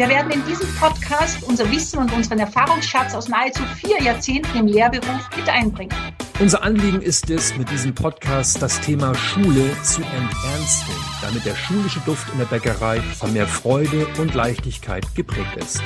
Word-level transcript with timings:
Wir 0.00 0.08
werden 0.08 0.32
in 0.32 0.42
diesem 0.46 0.66
Podcast 0.76 1.42
unser 1.42 1.70
Wissen 1.70 1.98
und 1.98 2.10
unseren 2.14 2.38
Erfahrungsschatz 2.38 3.14
aus 3.14 3.28
nahezu 3.28 3.62
vier 3.84 4.00
Jahrzehnten 4.00 4.56
im 4.56 4.66
Lehrberuf 4.66 5.28
mit 5.36 5.46
einbringen. 5.46 5.94
Unser 6.38 6.62
Anliegen 6.62 7.02
ist 7.02 7.28
es, 7.28 7.54
mit 7.58 7.70
diesem 7.70 7.94
Podcast 7.94 8.62
das 8.62 8.80
Thema 8.80 9.14
Schule 9.14 9.76
zu 9.82 10.00
enternsten, 10.00 10.94
damit 11.20 11.44
der 11.44 11.54
schulische 11.54 12.00
Duft 12.06 12.32
in 12.32 12.38
der 12.38 12.46
Bäckerei 12.46 13.02
von 13.02 13.34
mehr 13.34 13.46
Freude 13.46 14.06
und 14.16 14.32
Leichtigkeit 14.32 15.04
geprägt 15.14 15.54
ist. 15.58 15.82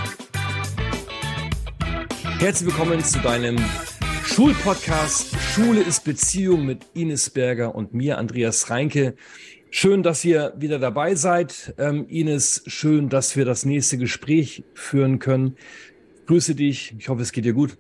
Herzlich 2.39 2.69
willkommen 2.69 3.03
zu 3.03 3.19
deinem 3.19 3.57
Schulpodcast 4.25 5.37
Schule 5.41 5.81
ist 5.81 6.05
Beziehung 6.05 6.65
mit 6.65 6.87
Ines 6.95 7.31
Berger 7.31 7.75
und 7.75 7.95
mir, 7.95 8.19
Andreas 8.19 8.71
Reinke. 8.71 9.17
Schön, 9.77 10.05
dass 10.05 10.25
ihr 10.25 10.55
wieder 10.57 10.79
dabei 10.79 11.17
seid. 11.17 11.75
Ähm, 11.79 12.07
Ines, 12.09 12.63
schön, 12.69 13.09
dass 13.09 13.35
wir 13.35 13.45
das 13.45 13.65
nächste 13.65 13.99
Gespräch 13.99 14.63
führen 14.73 15.19
können. 15.19 15.57
grüße 16.27 16.55
dich. 16.55 16.95
Ich 16.97 17.09
hoffe, 17.09 17.23
es 17.23 17.33
geht 17.33 17.45
dir 17.45 17.55
gut. 17.55 17.77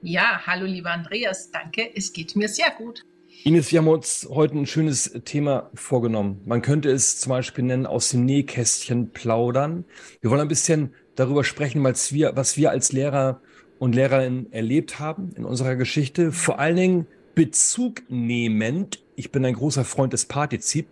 Ja, 0.00 0.40
hallo 0.46 0.64
lieber 0.64 0.92
Andreas. 0.92 1.50
Danke, 1.50 1.90
es 1.94 2.14
geht 2.14 2.36
mir 2.36 2.48
sehr 2.48 2.70
gut. 2.78 3.04
Ines, 3.44 3.70
wir 3.70 3.80
haben 3.80 3.88
uns 3.88 4.26
heute 4.30 4.56
ein 4.56 4.64
schönes 4.64 5.12
Thema 5.26 5.70
vorgenommen. 5.74 6.40
Man 6.46 6.62
könnte 6.62 6.90
es 6.90 7.20
zum 7.20 7.28
Beispiel 7.28 7.64
nennen, 7.64 7.84
aus 7.84 8.08
dem 8.08 8.24
Nähkästchen 8.24 9.10
plaudern. 9.10 9.84
Wir 10.22 10.30
wollen 10.30 10.40
ein 10.40 10.48
bisschen 10.48 10.94
darüber 11.16 11.44
sprechen, 11.44 11.84
was 11.84 12.14
wir, 12.14 12.34
was 12.34 12.56
wir 12.56 12.70
als 12.70 12.92
Lehrer 12.92 13.42
und 13.78 13.94
Lehrerinnen 13.94 14.50
erlebt 14.54 15.00
haben 15.00 15.32
in 15.36 15.44
unserer 15.44 15.76
Geschichte. 15.76 16.32
Vor 16.32 16.58
allen 16.58 16.76
Dingen 16.76 17.06
Bezug 17.36 18.02
nehmend, 18.08 19.04
ich 19.14 19.30
bin 19.30 19.44
ein 19.44 19.52
großer 19.52 19.84
Freund 19.84 20.14
des 20.14 20.24
Partizip, 20.24 20.88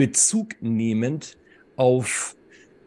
Bezug 0.00 0.54
nehmend 0.62 1.36
auf, 1.76 2.34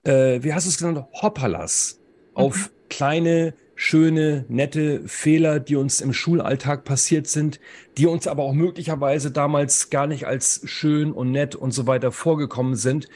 äh, 0.03 0.41
wie 0.41 0.51
hast 0.51 0.65
du 0.65 0.69
es 0.71 0.79
genannt, 0.79 1.05
Hoppalas, 1.21 1.99
mhm. 2.31 2.37
auf 2.37 2.71
kleine, 2.89 3.53
schöne, 3.75 4.45
nette 4.49 5.07
Fehler, 5.07 5.59
die 5.59 5.75
uns 5.75 6.01
im 6.01 6.11
Schulalltag 6.11 6.85
passiert 6.85 7.27
sind, 7.27 7.59
die 7.99 8.07
uns 8.07 8.25
aber 8.25 8.41
auch 8.41 8.53
möglicherweise 8.53 9.29
damals 9.29 9.91
gar 9.91 10.07
nicht 10.07 10.25
als 10.25 10.61
schön 10.65 11.11
und 11.11 11.31
nett 11.31 11.53
und 11.55 11.69
so 11.69 11.85
weiter 11.85 12.11
vorgekommen 12.11 12.75
sind. 12.75 13.07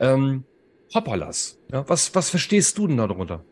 Ähm, 0.00 0.44
Hoppalas, 0.94 1.58
ja, 1.70 1.86
was, 1.90 2.14
was 2.14 2.30
verstehst 2.30 2.78
du 2.78 2.86
denn 2.86 2.96
darunter? 2.96 3.44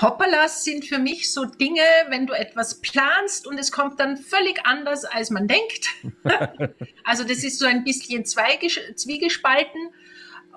Hoppalas 0.00 0.64
sind 0.64 0.84
für 0.84 0.98
mich 0.98 1.32
so 1.32 1.44
Dinge, 1.44 1.82
wenn 2.08 2.26
du 2.26 2.32
etwas 2.32 2.80
planst 2.80 3.46
und 3.46 3.58
es 3.58 3.72
kommt 3.72 3.98
dann 4.00 4.16
völlig 4.16 4.64
anders, 4.64 5.04
als 5.04 5.30
man 5.30 5.48
denkt. 5.48 5.88
also 7.04 7.24
das 7.24 7.44
ist 7.44 7.58
so 7.58 7.66
ein 7.66 7.84
bisschen 7.84 8.24
zwiegespalten 8.24 9.90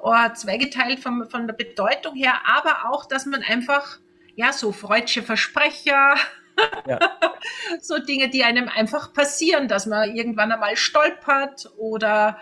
oder 0.02 0.34
zweigeteilt 0.34 1.00
von, 1.00 1.30
von 1.30 1.48
der 1.48 1.54
Bedeutung 1.54 2.16
her, 2.16 2.42
aber 2.46 2.92
auch, 2.92 3.06
dass 3.06 3.26
man 3.26 3.42
einfach, 3.44 4.00
ja, 4.36 4.54
so 4.54 4.72
freudsche 4.72 5.24
Versprecher, 5.24 6.16
ja. 6.88 7.00
so 7.82 7.98
Dinge, 7.98 8.30
die 8.30 8.44
einem 8.44 8.68
einfach 8.68 9.14
passieren, 9.14 9.68
dass 9.68 9.86
man 9.86 10.16
irgendwann 10.16 10.52
einmal 10.52 10.76
stolpert 10.76 11.72
oder 11.78 12.40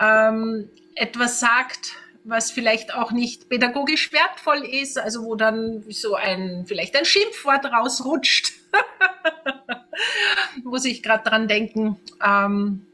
ähm, 0.00 0.70
etwas 0.94 1.40
sagt, 1.40 1.96
was 2.30 2.50
vielleicht 2.50 2.94
auch 2.94 3.12
nicht 3.12 3.48
pädagogisch 3.48 4.12
wertvoll 4.12 4.64
ist, 4.64 4.98
also 4.98 5.24
wo 5.24 5.34
dann 5.34 5.84
so 5.88 6.14
ein, 6.14 6.64
vielleicht 6.66 6.96
ein 6.96 7.04
Schimpfwort 7.04 7.66
rausrutscht. 7.66 8.52
Muss 10.64 10.84
ich 10.84 11.02
gerade 11.02 11.28
dran 11.28 11.48
denken. 11.48 11.98
Ähm, 12.24 12.86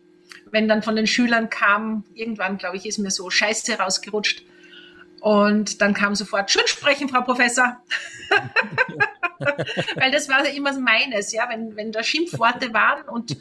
wenn 0.50 0.68
dann 0.68 0.82
von 0.82 0.96
den 0.96 1.06
Schülern 1.06 1.50
kam, 1.50 2.04
irgendwann, 2.14 2.58
glaube 2.58 2.76
ich, 2.76 2.86
ist 2.86 2.98
mir 2.98 3.10
so 3.10 3.30
Scheiße 3.30 3.78
rausgerutscht. 3.78 4.42
Und 5.20 5.80
dann 5.80 5.94
kam 5.94 6.14
sofort, 6.14 6.50
schön 6.50 6.66
sprechen, 6.66 7.08
Frau 7.08 7.22
Professor. 7.22 7.82
Weil 9.96 10.10
das 10.10 10.28
war 10.28 10.46
immer 10.46 10.72
meines, 10.78 11.32
ja, 11.32 11.48
wenn, 11.48 11.76
wenn 11.76 11.92
da 11.92 12.02
Schimpfworte 12.02 12.72
waren 12.72 13.08
und 13.08 13.36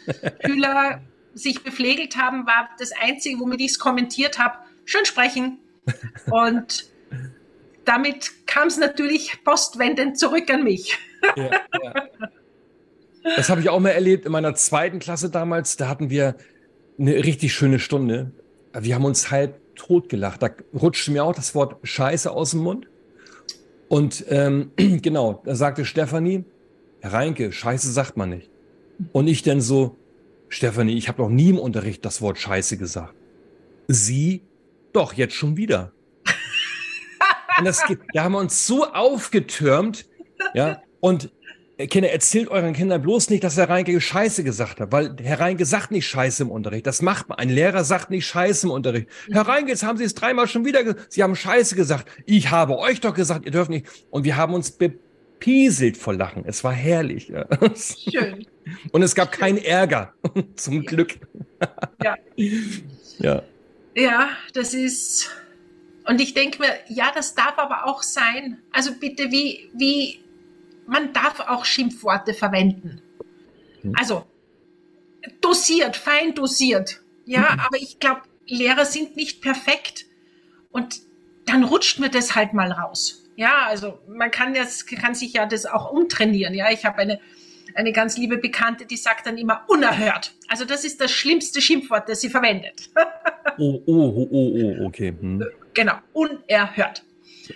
Schüler 0.46 1.02
sich 1.34 1.64
bepflegelt 1.64 2.18
haben, 2.18 2.48
war 2.48 2.70
das 2.80 2.92
Einzige, 2.92 3.40
womit 3.40 3.60
ich 3.60 3.72
es 3.72 3.80
kommentiert 3.80 4.40
habe, 4.40 4.58
schön 4.86 5.06
sprechen. 5.06 5.60
Und 6.32 6.90
damit 7.86 8.32
kam 8.48 8.68
es 8.68 8.78
natürlich 8.78 9.44
postwendend 9.44 10.18
zurück 10.18 10.50
an 10.50 10.64
mich. 10.64 10.98
Ja, 11.36 11.52
ja. 11.84 11.94
Das 13.36 13.50
habe 13.50 13.62
ich 13.62 13.70
auch 13.70 13.80
mal 13.80 13.90
erlebt 13.90 14.26
in 14.26 14.32
meiner 14.32 14.54
zweiten 14.54 15.00
Klasse 15.00 15.30
damals. 15.30 15.78
Da 15.78 15.88
hatten 15.88 16.10
wir 16.10 16.36
eine 17.00 17.16
richtig 17.16 17.54
schöne 17.54 17.80
Stunde. 17.80 18.32
Wir 18.74 18.96
haben 18.96 19.06
uns 19.06 19.32
halb 19.32 19.60
tot 19.76 20.10
gelacht. 20.10 20.44
Da 20.44 20.50
rutschte 20.74 21.12
mir 21.12 21.24
auch 21.24 21.36
das 21.36 21.56
Wort 21.56 21.78
Scheiße 21.84 22.30
aus 22.32 22.52
dem 22.52 22.62
Mund. 22.62 22.88
Und 23.88 24.26
ähm, 24.30 24.72
genau, 24.78 25.42
da 25.44 25.56
sagte 25.56 25.86
Stefanie, 25.86 26.44
Herr 27.00 27.14
Reinke, 27.14 27.52
Scheiße 27.52 27.92
sagt 27.92 28.18
man 28.18 28.30
nicht. 28.30 28.50
Und 29.12 29.28
ich 29.28 29.44
dann 29.44 29.62
so, 29.62 29.98
Stefanie, 30.50 30.98
ich 30.98 31.08
habe 31.08 31.22
noch 31.22 31.30
nie 31.30 31.50
im 31.50 31.60
Unterricht 31.60 32.06
das 32.06 32.22
Wort 32.22 32.38
Scheiße 32.38 32.78
gesagt. 32.78 33.14
Sie 33.88 34.42
doch, 34.96 35.14
jetzt 35.14 35.36
schon 35.36 35.58
wieder. 35.58 35.92
und 37.58 37.66
das, 37.66 37.84
da 38.14 38.24
haben 38.24 38.34
wir 38.34 38.40
uns 38.40 38.66
so 38.66 38.86
aufgetürmt, 38.86 40.06
ja, 40.54 40.82
und 41.00 41.32
äh, 41.78 41.88
Kinder, 41.88 42.12
erzählt 42.12 42.48
euren 42.50 42.74
Kindern 42.74 43.02
bloß 43.02 43.30
nicht, 43.30 43.44
dass 43.44 43.58
Herr 43.58 43.70
Reinke 43.70 44.00
Scheiße 44.00 44.44
gesagt 44.44 44.80
hat, 44.80 44.92
weil 44.92 45.16
Herr 45.22 45.40
Reinke 45.40 45.66
sagt 45.66 45.92
nicht 45.92 46.08
Scheiße 46.08 46.44
im 46.44 46.52
Unterricht. 46.52 46.88
Das 46.88 47.02
macht 47.02 47.30
man. 47.30 47.38
Ein 47.38 47.50
Lehrer 47.50 47.84
sagt 47.84 48.10
nicht 48.10 48.26
Scheiße 48.26 48.68
im 48.68 48.72
Unterricht. 48.72 49.08
Herr 49.30 49.48
Reinke, 49.48 49.72
jetzt 49.72 49.84
haben 49.84 49.98
Sie 49.98 50.04
es 50.06 50.16
dreimal 50.16 50.48
schon 50.48 50.66
wieder 50.66 50.84
gesagt. 50.84 51.12
Sie 51.12 51.24
haben 51.24 51.36
Scheiße 51.36 51.76
gesagt. 51.76 52.08
Ich 52.26 52.52
habe 52.52 52.78
euch 52.78 53.02
doch 53.02 53.14
gesagt, 53.14 53.46
ihr 53.46 53.52
dürft 53.52 53.70
nicht. 53.70 53.88
Und 54.10 54.24
wir 54.24 54.38
haben 54.38 54.54
uns 54.54 54.72
bepieselt 54.72 55.98
vor 55.98 56.14
Lachen. 56.14 56.44
Es 56.46 56.64
war 56.64 56.74
herrlich. 56.74 57.28
Ja. 57.28 57.46
Schön. 57.76 58.46
Und 58.92 59.04
es 59.04 59.14
gab 59.14 59.32
keinen 59.32 59.58
Ärger. 59.58 60.14
Zum 60.56 60.86
Glück. 60.86 61.20
Ja. 62.02 62.16
ja. 63.20 63.44
Ja, 63.96 64.30
das 64.54 64.74
ist. 64.74 65.32
Und 66.08 66.22
ich 66.22 66.34
denke 66.34 66.60
mir, 66.60 66.76
ja, 66.88 67.12
das 67.16 67.34
darf 67.34 67.58
aber 67.58 67.88
auch 67.88 68.04
sein. 68.04 68.62
Also 68.72 68.94
bitte, 68.94 69.32
wie, 69.32 69.72
wie, 69.74 70.24
man 70.86 71.14
darf 71.14 71.40
auch 71.40 71.66
Schimpfworte 71.66 72.34
verwenden. 72.34 73.02
Mhm. 73.82 73.94
Also 73.98 74.26
dosiert, 75.42 75.96
fein 75.96 76.36
dosiert. 76.36 77.02
Ja, 77.26 77.54
mhm. 77.54 77.60
aber 77.62 77.78
ich 77.78 78.00
glaube, 78.00 78.22
Lehrer 78.46 78.86
sind 78.86 79.16
nicht 79.16 79.42
perfekt. 79.42 80.06
Und 80.72 81.02
dann 81.46 81.64
rutscht 81.64 82.00
mir 82.00 82.10
das 82.10 82.36
halt 82.36 82.54
mal 82.54 82.72
raus. 82.72 83.24
Ja, 83.38 83.66
also 83.66 84.00
man 84.08 84.30
kann, 84.30 84.54
das, 84.54 84.86
kann 84.86 85.16
sich 85.16 85.34
ja 85.34 85.46
das 85.46 85.66
auch 85.66 85.92
umtrainieren. 85.92 86.54
Ja, 86.54 86.70
ich 86.70 86.86
habe 86.86 86.98
eine 86.98 87.20
eine 87.76 87.92
ganz 87.92 88.18
liebe 88.18 88.38
Bekannte, 88.38 88.86
die 88.86 88.98
sagt 88.98 89.28
dann 89.28 89.38
immer 89.38 89.64
unerhört. 89.68 90.34
Also 90.48 90.66
das 90.66 90.84
ist 90.86 91.02
das 91.02 91.12
schlimmste 91.12 91.62
Schimpfwort, 91.62 92.10
das 92.10 92.22
sie 92.22 92.30
verwendet. 92.30 92.90
oh, 93.58 93.82
oh, 93.86 93.94
oh, 93.94 94.28
oh, 94.32 94.52
oh 94.56 94.86
okay. 94.86 95.14
Hm. 95.20 95.46
Genau, 95.74 95.96
unerhört. 96.14 97.04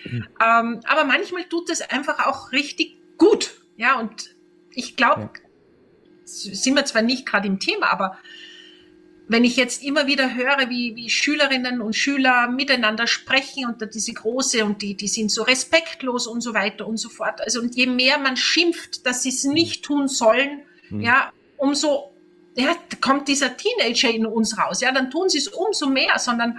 Mhm. 0.04 0.26
Ähm, 0.40 0.80
aber 0.84 1.04
manchmal 1.04 1.44
tut 1.44 1.70
es 1.70 1.80
einfach 1.80 2.26
auch 2.26 2.52
richtig 2.52 2.96
gut. 3.16 3.52
Ja, 3.76 3.98
und 3.98 4.36
ich 4.74 4.96
glaube, 4.96 5.22
ja. 5.22 5.30
sind 6.24 6.76
wir 6.76 6.84
zwar 6.84 7.02
nicht 7.02 7.26
gerade 7.26 7.48
im 7.48 7.58
Thema, 7.58 7.90
aber 7.90 8.18
wenn 9.30 9.44
ich 9.44 9.54
jetzt 9.54 9.84
immer 9.84 10.08
wieder 10.08 10.34
höre, 10.34 10.70
wie, 10.70 10.96
wie 10.96 11.08
Schülerinnen 11.08 11.80
und 11.80 11.94
Schüler 11.94 12.48
miteinander 12.48 13.06
sprechen 13.06 13.64
und 13.66 13.94
diese 13.94 14.12
große 14.12 14.64
und 14.64 14.82
die, 14.82 14.96
die 14.96 15.06
sind 15.06 15.30
so 15.30 15.44
respektlos 15.44 16.26
und 16.26 16.40
so 16.40 16.52
weiter 16.52 16.84
und 16.84 16.96
so 16.96 17.08
fort. 17.08 17.40
Also 17.40 17.60
und 17.60 17.76
je 17.76 17.86
mehr 17.86 18.18
man 18.18 18.36
schimpft, 18.36 19.06
dass 19.06 19.22
sie 19.22 19.28
es 19.28 19.44
nicht 19.44 19.84
tun 19.84 20.08
sollen, 20.08 20.62
mhm. 20.88 21.02
ja, 21.02 21.32
umso 21.58 22.12
ja, 22.56 22.74
kommt 23.00 23.28
dieser 23.28 23.56
Teenager 23.56 24.10
in 24.10 24.26
uns 24.26 24.58
raus. 24.58 24.80
Ja, 24.80 24.90
dann 24.90 25.12
tun 25.12 25.28
sie 25.28 25.38
es 25.38 25.46
umso 25.46 25.86
mehr, 25.86 26.18
sondern 26.18 26.58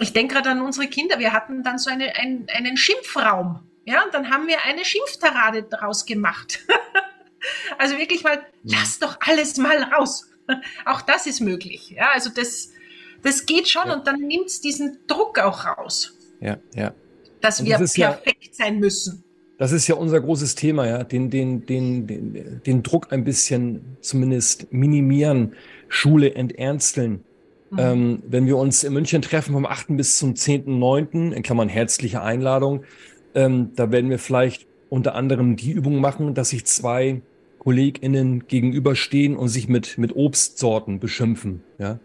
ich 0.00 0.12
denke 0.12 0.34
gerade 0.34 0.50
an 0.50 0.60
unsere 0.60 0.86
Kinder. 0.88 1.18
Wir 1.18 1.32
hatten 1.32 1.62
dann 1.62 1.78
so 1.78 1.88
eine, 1.88 2.14
ein, 2.16 2.46
einen 2.54 2.76
Schimpfraum. 2.76 3.60
Ja, 3.86 4.04
und 4.04 4.12
dann 4.12 4.28
haben 4.28 4.46
wir 4.48 4.62
eine 4.64 4.84
Schimpftarade 4.84 5.62
daraus 5.62 6.04
gemacht. 6.04 6.60
also 7.78 7.96
wirklich 7.96 8.22
mal, 8.22 8.44
lass 8.64 8.98
doch 8.98 9.16
alles 9.20 9.56
mal 9.56 9.82
raus. 9.82 10.28
auch 10.84 11.02
das 11.02 11.26
ist 11.26 11.40
möglich. 11.40 11.90
Ja, 11.90 12.10
also 12.12 12.30
das, 12.34 12.70
das 13.22 13.46
geht 13.46 13.68
schon 13.68 13.88
ja. 13.88 13.94
und 13.94 14.06
dann 14.06 14.20
nimmt 14.20 14.46
es 14.46 14.60
diesen 14.60 14.98
Druck 15.06 15.38
auch 15.38 15.64
raus. 15.64 16.16
Ja, 16.40 16.58
ja. 16.74 16.92
Dass 17.40 17.60
und 17.60 17.66
wir 17.66 17.78
das 17.78 17.94
perfekt 17.94 18.46
ja, 18.46 18.64
sein 18.64 18.78
müssen. 18.78 19.24
Das 19.58 19.70
ist 19.72 19.86
ja 19.86 19.94
unser 19.94 20.20
großes 20.20 20.56
Thema, 20.56 20.86
ja, 20.86 21.04
den, 21.04 21.30
den, 21.30 21.64
den, 21.64 22.06
den, 22.06 22.60
den 22.66 22.82
Druck 22.82 23.12
ein 23.12 23.24
bisschen 23.24 23.96
zumindest 24.00 24.72
minimieren, 24.72 25.54
Schule 25.88 26.34
enternsteln. 26.34 27.22
Mhm. 27.70 27.78
Ähm, 27.78 28.22
wenn 28.26 28.46
wir 28.46 28.56
uns 28.56 28.82
in 28.82 28.92
München 28.92 29.22
treffen 29.22 29.52
vom 29.52 29.64
8. 29.64 29.96
bis 29.96 30.18
zum 30.18 30.34
10.9., 30.34 31.32
in 31.32 31.42
Klammern 31.42 31.68
herzliche 31.68 32.20
Einladung, 32.20 32.84
ähm, 33.34 33.70
da 33.76 33.92
werden 33.92 34.10
wir 34.10 34.18
vielleicht 34.18 34.66
unter 34.90 35.14
anderem 35.14 35.56
die 35.56 35.70
Übung 35.70 36.00
machen, 36.00 36.34
dass 36.34 36.50
sich 36.50 36.66
zwei 36.66 37.22
KollegInnen 37.64 38.46
gegenüberstehen 38.46 39.36
und 39.36 39.48
sich 39.48 39.68
mit, 39.68 39.98
mit 39.98 40.14
Obstsorten 40.14 41.00
beschimpfen. 41.00 41.62
Ja? 41.78 41.98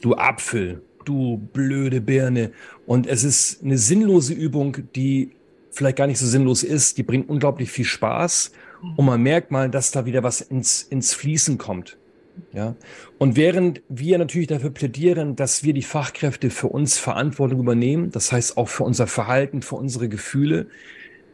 Du 0.00 0.14
Apfel, 0.16 0.82
du 1.04 1.36
blöde 1.52 2.00
Birne. 2.00 2.52
Und 2.86 3.06
es 3.06 3.22
ist 3.22 3.62
eine 3.62 3.78
sinnlose 3.78 4.32
Übung, 4.32 4.78
die 4.96 5.32
vielleicht 5.70 5.96
gar 5.96 6.06
nicht 6.06 6.18
so 6.18 6.26
sinnlos 6.26 6.62
ist. 6.62 6.98
Die 6.98 7.02
bringt 7.02 7.28
unglaublich 7.28 7.70
viel 7.70 7.84
Spaß. 7.84 8.52
Und 8.96 9.04
man 9.04 9.22
merkt 9.22 9.50
mal, 9.50 9.70
dass 9.70 9.90
da 9.90 10.06
wieder 10.06 10.22
was 10.22 10.40
ins, 10.40 10.82
ins 10.82 11.12
Fließen 11.12 11.58
kommt. 11.58 11.98
Ja. 12.54 12.74
Und 13.18 13.36
während 13.36 13.82
wir 13.90 14.16
natürlich 14.16 14.48
dafür 14.48 14.70
plädieren, 14.70 15.36
dass 15.36 15.64
wir 15.64 15.74
die 15.74 15.82
Fachkräfte 15.82 16.48
für 16.48 16.68
uns 16.68 16.96
Verantwortung 16.96 17.60
übernehmen, 17.60 18.10
das 18.10 18.32
heißt 18.32 18.56
auch 18.56 18.68
für 18.68 18.84
unser 18.84 19.06
Verhalten, 19.06 19.60
für 19.60 19.76
unsere 19.76 20.08
Gefühle, 20.08 20.68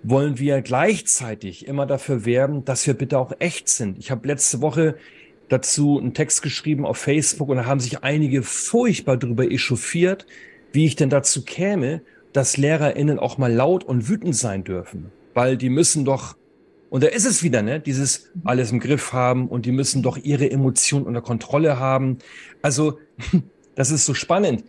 wollen 0.09 0.39
wir 0.39 0.63
gleichzeitig 0.63 1.67
immer 1.67 1.85
dafür 1.85 2.25
werben, 2.25 2.65
dass 2.65 2.87
wir 2.87 2.95
bitte 2.95 3.19
auch 3.19 3.33
echt 3.41 3.69
sind. 3.69 3.99
Ich 3.99 4.13
habe 4.13 4.29
letzte 4.29 4.61
Woche 4.61 4.97
dazu 5.49 5.99
einen 5.99 6.15
Text 6.15 6.43
geschrieben 6.43 6.87
auf 6.87 6.99
Facebook 6.99 7.49
und 7.49 7.57
da 7.57 7.67
haben 7.67 7.81
sich 7.81 8.05
einige 8.05 8.43
furchtbar 8.43 9.17
darüber 9.17 9.51
echauffiert, 9.51 10.27
wie 10.73 10.87
ich 10.87 10.95
denn 10.95 11.11
dazu 11.11 11.45
käme, 11.45 12.03
dass 12.33 12.57
LehrerInnen 12.57 13.19
auch 13.19 13.37
mal 13.37 13.53
laut 13.53 13.83
und 13.83 14.09
wütend 14.09 14.37
sein 14.37 14.63
dürfen. 14.63 15.11
Weil 15.35 15.57
die 15.57 15.71
müssen 15.71 16.05
doch 16.05 16.37
und 16.89 17.03
da 17.03 17.09
ist 17.09 17.27
es 17.27 17.43
wieder, 17.43 17.63
ne? 17.63 17.81
Dieses 17.81 18.31
alles 18.45 18.71
im 18.71 18.79
Griff 18.79 19.13
haben 19.13 19.49
und 19.49 19.67
die 19.67 19.73
müssen 19.73 20.03
doch 20.03 20.17
ihre 20.17 20.49
Emotionen 20.49 21.05
unter 21.05 21.21
Kontrolle 21.21 21.81
haben. 21.81 22.19
Also, 22.63 23.01
das 23.75 23.91
ist 23.91 24.07
so 24.07 24.15
spannend. 24.15 24.65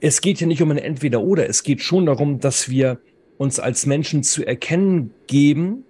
Es 0.00 0.22
geht 0.22 0.40
ja 0.40 0.46
nicht 0.46 0.62
um 0.62 0.70
ein 0.70 0.78
Entweder-Oder. 0.78 1.46
Es 1.46 1.62
geht 1.62 1.82
schon 1.82 2.06
darum, 2.06 2.40
dass 2.40 2.70
wir 2.70 2.98
uns 3.38 3.60
als 3.60 3.86
Menschen 3.86 4.22
zu 4.22 4.44
erkennen 4.44 5.14
geben 5.26 5.84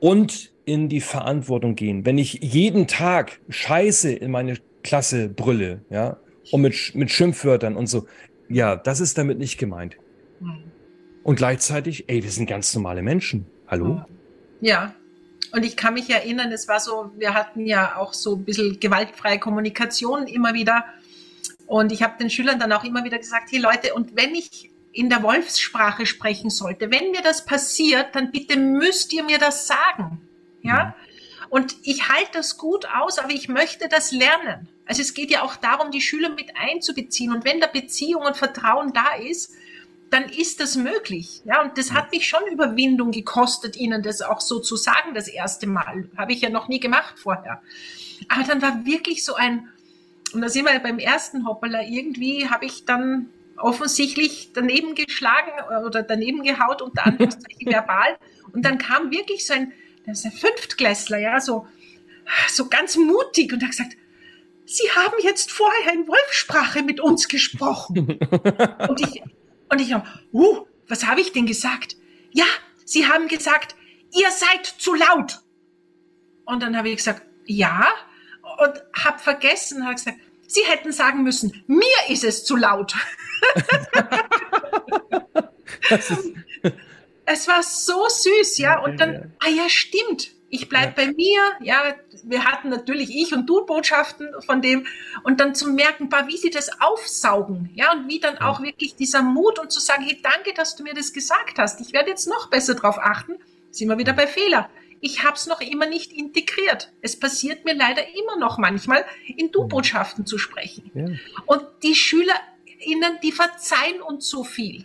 und 0.00 0.52
in 0.64 0.88
die 0.88 1.00
Verantwortung 1.00 1.76
gehen. 1.76 2.04
Wenn 2.04 2.18
ich 2.18 2.34
jeden 2.42 2.86
Tag 2.86 3.40
Scheiße 3.48 4.12
in 4.12 4.30
meine 4.30 4.58
Klasse 4.82 5.28
brülle, 5.28 5.80
ja, 5.88 6.18
und 6.50 6.62
mit, 6.62 6.94
mit 6.94 7.10
Schimpfwörtern 7.10 7.76
und 7.76 7.86
so, 7.86 8.06
ja, 8.48 8.76
das 8.76 9.00
ist 9.00 9.16
damit 9.18 9.38
nicht 9.38 9.58
gemeint. 9.58 9.96
Und 11.22 11.36
gleichzeitig, 11.36 12.08
ey, 12.08 12.22
wir 12.22 12.30
sind 12.30 12.46
ganz 12.46 12.74
normale 12.74 13.02
Menschen. 13.02 13.46
Hallo? 13.66 14.02
Ja. 14.60 14.94
Und 15.52 15.64
ich 15.64 15.76
kann 15.76 15.94
mich 15.94 16.10
erinnern, 16.10 16.52
es 16.52 16.68
war 16.68 16.80
so, 16.80 17.10
wir 17.16 17.34
hatten 17.34 17.66
ja 17.66 17.96
auch 17.96 18.12
so 18.12 18.36
ein 18.36 18.44
bisschen 18.44 18.80
gewaltfreie 18.80 19.38
Kommunikation 19.38 20.26
immer 20.26 20.54
wieder. 20.54 20.84
Und 21.66 21.92
ich 21.92 22.02
habe 22.02 22.18
den 22.18 22.30
Schülern 22.30 22.58
dann 22.58 22.72
auch 22.72 22.84
immer 22.84 23.04
wieder 23.04 23.18
gesagt, 23.18 23.50
hey 23.50 23.58
Leute, 23.58 23.94
und 23.94 24.16
wenn 24.16 24.34
ich 24.34 24.70
in 24.98 25.08
der 25.08 25.22
Wolfssprache 25.22 26.06
sprechen 26.06 26.50
sollte, 26.50 26.90
wenn 26.90 27.12
mir 27.12 27.22
das 27.22 27.44
passiert, 27.44 28.16
dann 28.16 28.32
bitte 28.32 28.58
müsst 28.58 29.12
ihr 29.12 29.22
mir 29.22 29.38
das 29.38 29.68
sagen. 29.68 30.20
Ja? 30.60 30.86
Mhm. 30.86 30.92
Und 31.50 31.76
ich 31.84 32.08
halte 32.08 32.32
das 32.32 32.58
gut 32.58 32.84
aus, 32.86 33.20
aber 33.20 33.30
ich 33.30 33.48
möchte 33.48 33.88
das 33.88 34.10
lernen. 34.10 34.68
Also 34.86 35.02
es 35.02 35.14
geht 35.14 35.30
ja 35.30 35.42
auch 35.42 35.54
darum, 35.54 35.92
die 35.92 36.00
Schüler 36.00 36.30
mit 36.30 36.56
einzubeziehen. 36.56 37.32
Und 37.32 37.44
wenn 37.44 37.60
da 37.60 37.68
Beziehung 37.68 38.24
und 38.24 38.36
Vertrauen 38.36 38.92
da 38.92 39.14
ist, 39.14 39.52
dann 40.10 40.24
ist 40.24 40.58
das 40.58 40.74
möglich. 40.74 41.42
Ja, 41.44 41.62
und 41.62 41.78
das 41.78 41.92
hat 41.92 42.10
mich 42.10 42.26
schon 42.26 42.40
Überwindung 42.50 43.12
gekostet, 43.12 43.76
Ihnen 43.76 44.02
das 44.02 44.20
auch 44.20 44.40
so 44.40 44.58
zu 44.58 44.74
sagen, 44.74 45.14
das 45.14 45.28
erste 45.28 45.68
Mal. 45.68 46.08
Habe 46.16 46.32
ich 46.32 46.40
ja 46.40 46.50
noch 46.50 46.66
nie 46.66 46.80
gemacht 46.80 47.20
vorher. 47.20 47.62
Aber 48.28 48.42
dann 48.42 48.62
war 48.62 48.84
wirklich 48.84 49.24
so 49.24 49.36
ein, 49.36 49.68
und 50.32 50.40
da 50.40 50.48
sind 50.48 50.64
wir 50.64 50.76
beim 50.80 50.98
ersten 50.98 51.46
Hoppala, 51.46 51.82
irgendwie 51.84 52.48
habe 52.48 52.64
ich 52.66 52.84
dann 52.84 53.28
offensichtlich 53.58 54.50
daneben 54.52 54.94
geschlagen 54.94 55.52
oder 55.84 56.02
daneben 56.02 56.42
gehaut, 56.42 56.82
unter 56.82 57.06
Anführungszeichen 57.06 57.66
verbal. 57.66 58.18
Und 58.52 58.64
dann 58.64 58.78
kam 58.78 59.10
wirklich 59.10 59.46
so 59.46 59.54
ein, 59.54 59.72
das 60.06 60.20
ist 60.20 60.24
ein 60.26 60.32
Fünftklässler, 60.32 61.18
ja, 61.18 61.40
so, 61.40 61.66
so 62.48 62.68
ganz 62.68 62.96
mutig 62.96 63.52
und 63.52 63.62
hat 63.62 63.70
gesagt, 63.70 63.96
Sie 64.70 64.90
haben 64.90 65.14
jetzt 65.22 65.50
vorher 65.50 65.94
in 65.94 66.06
Wolfsprache 66.06 66.82
mit 66.82 67.00
uns 67.00 67.28
gesprochen. 67.28 67.96
und 68.88 69.00
ich, 69.00 69.22
und 69.70 69.80
ich 69.80 69.94
habe, 69.94 70.06
uh, 70.30 70.66
was 70.86 71.06
habe 71.06 71.22
ich 71.22 71.32
denn 71.32 71.46
gesagt? 71.46 71.96
Ja, 72.32 72.44
Sie 72.84 73.06
haben 73.06 73.28
gesagt, 73.28 73.76
ihr 74.12 74.30
seid 74.30 74.66
zu 74.66 74.94
laut. 74.94 75.40
Und 76.44 76.62
dann 76.62 76.76
habe 76.76 76.90
ich 76.90 76.96
gesagt, 76.96 77.22
ja, 77.46 77.86
und 78.58 78.82
habe 79.04 79.18
vergessen, 79.18 79.84
habe 79.84 79.94
gesagt, 79.94 80.18
Sie 80.46 80.64
hätten 80.64 80.92
sagen 80.92 81.22
müssen, 81.22 81.62
mir 81.66 81.84
ist 82.08 82.24
es 82.24 82.44
zu 82.44 82.56
laut. 82.56 82.94
Es 87.24 87.48
war 87.48 87.62
so 87.62 88.08
süß, 88.08 88.58
ja. 88.58 88.80
Und 88.80 88.98
dann, 89.00 89.32
ah 89.40 89.48
ja, 89.48 89.68
stimmt 89.68 90.32
ich 90.50 90.68
bleib 90.68 90.98
ja. 90.98 91.04
bei 91.04 91.12
mir, 91.12 91.40
ja, 91.60 91.94
wir 92.24 92.44
hatten 92.44 92.70
natürlich 92.70 93.14
ich 93.14 93.34
und 93.34 93.46
du 93.46 93.66
Botschaften 93.66 94.28
von 94.40 94.62
dem 94.62 94.86
und 95.22 95.40
dann 95.40 95.54
zu 95.54 95.70
merken, 95.70 96.10
wie 96.26 96.36
sie 96.36 96.50
das 96.50 96.80
aufsaugen, 96.80 97.70
ja, 97.74 97.92
und 97.92 98.08
wie 98.08 98.18
dann 98.18 98.38
auch 98.38 98.62
wirklich 98.62 98.96
dieser 98.96 99.22
Mut 99.22 99.58
und 99.58 99.70
zu 99.70 99.80
sagen, 99.80 100.04
hey, 100.04 100.18
danke, 100.22 100.54
dass 100.54 100.76
du 100.76 100.82
mir 100.82 100.94
das 100.94 101.12
gesagt 101.12 101.58
hast. 101.58 101.80
Ich 101.80 101.92
werde 101.92 102.10
jetzt 102.10 102.28
noch 102.28 102.48
besser 102.48 102.74
drauf 102.74 102.98
achten. 102.98 103.34
Sind 103.70 103.88
wir 103.88 103.98
wieder 103.98 104.14
bei 104.14 104.26
Fehler. 104.26 104.70
Ich 105.00 105.22
habe 105.22 105.34
es 105.34 105.46
noch 105.46 105.60
immer 105.60 105.86
nicht 105.86 106.12
integriert. 106.12 106.90
Es 107.02 107.18
passiert 107.18 107.64
mir 107.64 107.74
leider 107.74 108.02
immer 108.16 108.36
noch 108.38 108.58
manchmal, 108.58 109.04
in 109.36 109.52
Du-Botschaften 109.52 110.26
zu 110.26 110.38
sprechen. 110.38 110.90
Ja. 110.94 111.04
Und 111.46 111.62
die 111.82 111.94
SchülerInnen, 112.78 113.18
die 113.22 113.32
verzeihen 113.32 114.00
uns 114.00 114.28
so 114.28 114.44
viel. 114.44 114.84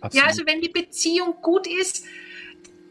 Absolut. 0.00 0.22
Ja, 0.22 0.28
also 0.28 0.46
wenn 0.46 0.60
die 0.60 0.68
Beziehung 0.68 1.36
gut 1.42 1.66
ist, 1.66 2.04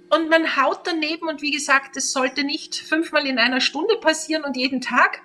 und 0.10 0.30
man 0.30 0.56
haut 0.58 0.82
daneben 0.86 1.28
und 1.28 1.42
wie 1.42 1.50
gesagt, 1.50 1.98
es 1.98 2.12
sollte 2.12 2.44
nicht 2.44 2.76
fünfmal 2.76 3.26
in 3.26 3.40
einer 3.40 3.62
Stunde 3.62 3.98
passieren 3.98 4.44
und 4.44 4.56
jeden 4.56 4.80
Tag, 4.80 5.22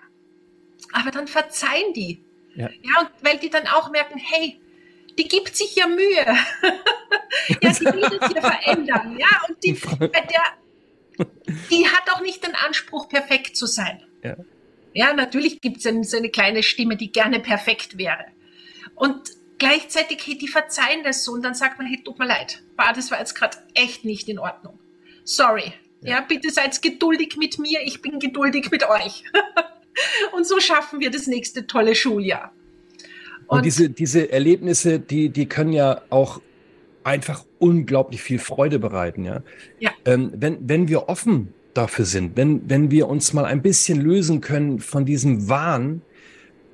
aber 0.92 1.10
dann 1.10 1.26
verzeihen 1.26 1.92
die. 1.92 2.22
Ja, 2.54 2.70
ja 2.82 3.00
und 3.00 3.10
weil 3.20 3.36
die 3.38 3.50
dann 3.50 3.66
auch 3.66 3.90
merken, 3.90 4.18
hey, 4.18 4.58
die 5.18 5.28
gibt 5.28 5.54
sich 5.56 5.74
ja 5.76 5.86
Mühe. 5.86 6.24
ja, 7.60 7.70
die 7.70 7.84
will 7.84 8.18
es 8.20 8.34
ja 8.34 8.40
verändern. 8.40 9.18
Ja, 9.18 9.28
und 9.46 9.62
die, 9.62 9.72
der, 9.98 11.26
die 11.70 11.86
hat 11.86 12.10
auch 12.14 12.22
nicht 12.22 12.46
den 12.46 12.54
Anspruch, 12.54 13.10
perfekt 13.10 13.58
zu 13.58 13.66
sein. 13.66 14.02
Ja, 14.22 14.36
ja 14.94 15.12
natürlich 15.12 15.60
gibt 15.60 15.84
es 15.84 16.10
so 16.10 16.16
eine 16.16 16.30
kleine 16.30 16.62
Stimme, 16.62 16.96
die 16.96 17.12
gerne 17.12 17.40
perfekt 17.40 17.98
wäre. 17.98 18.24
Und 18.98 19.30
gleichzeitig, 19.58 20.18
hey, 20.24 20.36
die 20.36 20.48
verzeihen 20.48 21.02
das 21.04 21.24
so 21.24 21.32
und 21.32 21.42
dann 21.42 21.54
sagt 21.54 21.78
man, 21.78 21.86
hey, 21.86 22.02
tut 22.04 22.18
mir 22.18 22.26
leid, 22.26 22.62
bah, 22.76 22.92
das 22.92 23.10
war 23.10 23.18
jetzt 23.18 23.34
gerade 23.34 23.56
echt 23.74 24.04
nicht 24.04 24.28
in 24.28 24.38
Ordnung. 24.38 24.78
Sorry. 25.24 25.72
Ja. 26.00 26.10
ja, 26.10 26.20
bitte 26.20 26.50
seid 26.50 26.80
geduldig 26.80 27.36
mit 27.36 27.58
mir, 27.58 27.80
ich 27.84 28.02
bin 28.02 28.20
geduldig 28.20 28.70
mit 28.70 28.88
euch. 28.88 29.24
und 30.32 30.46
so 30.46 30.60
schaffen 30.60 31.00
wir 31.00 31.10
das 31.10 31.26
nächste 31.26 31.66
tolle 31.66 31.94
Schuljahr. 31.94 32.52
Und, 33.46 33.58
und 33.58 33.64
diese, 33.64 33.90
diese 33.90 34.30
Erlebnisse, 34.30 35.00
die, 35.00 35.30
die 35.30 35.46
können 35.46 35.72
ja 35.72 36.02
auch 36.10 36.40
einfach 37.02 37.44
unglaublich 37.58 38.22
viel 38.22 38.38
Freude 38.38 38.78
bereiten, 38.78 39.24
ja. 39.24 39.42
ja. 39.80 39.90
Ähm, 40.04 40.32
wenn, 40.34 40.68
wenn 40.68 40.88
wir 40.88 41.08
offen 41.08 41.54
dafür 41.74 42.04
sind, 42.04 42.36
wenn, 42.36 42.68
wenn 42.68 42.90
wir 42.90 43.08
uns 43.08 43.32
mal 43.32 43.44
ein 43.44 43.62
bisschen 43.62 44.00
lösen 44.00 44.40
können 44.40 44.78
von 44.78 45.04
diesem 45.04 45.48
Wahn, 45.48 46.02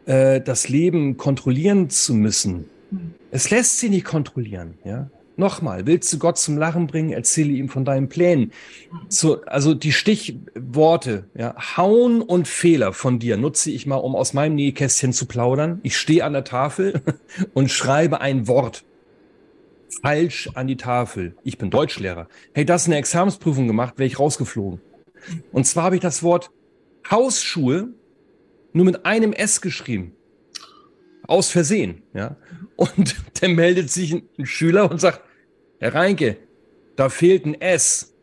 äh, 0.06 0.40
das 0.40 0.68
Leben 0.68 1.16
kontrollieren 1.16 1.90
zu 1.90 2.14
müssen. 2.14 2.68
Hm. 2.90 3.14
Es 3.30 3.50
lässt 3.50 3.78
sich 3.78 3.90
nicht 3.90 4.04
kontrollieren, 4.04 4.74
ja. 4.84 5.10
Nochmal, 5.36 5.84
willst 5.86 6.12
du 6.12 6.18
Gott 6.18 6.38
zum 6.38 6.56
Lachen 6.58 6.86
bringen, 6.86 7.10
erzähle 7.10 7.50
ihm 7.50 7.68
von 7.68 7.84
deinen 7.84 8.08
Plänen. 8.08 8.52
So, 9.08 9.42
also 9.46 9.74
die 9.74 9.90
Stichworte, 9.90 11.24
ja, 11.36 11.56
Hauen 11.76 12.22
und 12.22 12.46
Fehler 12.46 12.92
von 12.92 13.18
dir 13.18 13.36
nutze 13.36 13.72
ich 13.72 13.84
mal, 13.84 13.96
um 13.96 14.14
aus 14.14 14.32
meinem 14.32 14.54
Nähkästchen 14.54 15.12
zu 15.12 15.26
plaudern. 15.26 15.80
Ich 15.82 15.96
stehe 15.96 16.24
an 16.24 16.34
der 16.34 16.44
Tafel 16.44 17.02
und 17.52 17.68
schreibe 17.68 18.20
ein 18.20 18.46
Wort 18.46 18.84
falsch 20.02 20.50
an 20.54 20.66
die 20.66 20.76
Tafel. 20.76 21.34
Ich 21.42 21.58
bin 21.58 21.70
Deutschlehrer. 21.70 22.28
Hey, 22.52 22.64
das 22.64 22.82
ist 22.82 22.88
eine 22.88 22.98
Examensprüfung 22.98 23.66
gemacht, 23.66 23.94
wäre 23.96 24.06
ich 24.06 24.18
rausgeflogen. 24.18 24.80
Und 25.50 25.66
zwar 25.66 25.84
habe 25.84 25.96
ich 25.96 26.02
das 26.02 26.22
Wort 26.22 26.50
Hausschuhe 27.10 27.88
nur 28.74 28.84
mit 28.84 29.06
einem 29.06 29.32
S 29.32 29.62
geschrieben. 29.62 30.12
Aus 31.26 31.50
Versehen, 31.50 32.02
ja. 32.12 32.36
Und 32.76 33.16
dann 33.40 33.54
meldet 33.54 33.90
sich 33.90 34.12
ein, 34.12 34.46
Schüler 34.46 34.90
und 34.90 35.00
sagt, 35.00 35.22
Herr 35.78 35.94
Reinke, 35.94 36.36
da 36.96 37.08
fehlt 37.08 37.46
ein 37.46 37.60
S. 37.60 38.14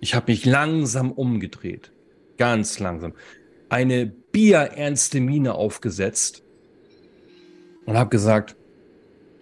Ich 0.00 0.14
habe 0.14 0.32
mich 0.32 0.44
langsam 0.46 1.12
umgedreht. 1.12 1.92
Ganz 2.38 2.78
langsam. 2.78 3.12
Eine 3.68 4.06
bierernste 4.06 5.20
Miene 5.20 5.54
aufgesetzt 5.54 6.42
und 7.84 7.96
habe 7.96 8.10
gesagt, 8.10 8.56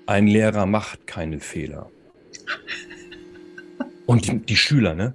ein 0.06 0.26
Lehrer 0.26 0.66
macht 0.66 1.06
keine 1.06 1.40
Fehler. 1.40 1.90
Und 4.06 4.26
die, 4.26 4.38
die 4.38 4.56
Schüler, 4.56 4.94
ne? 4.94 5.14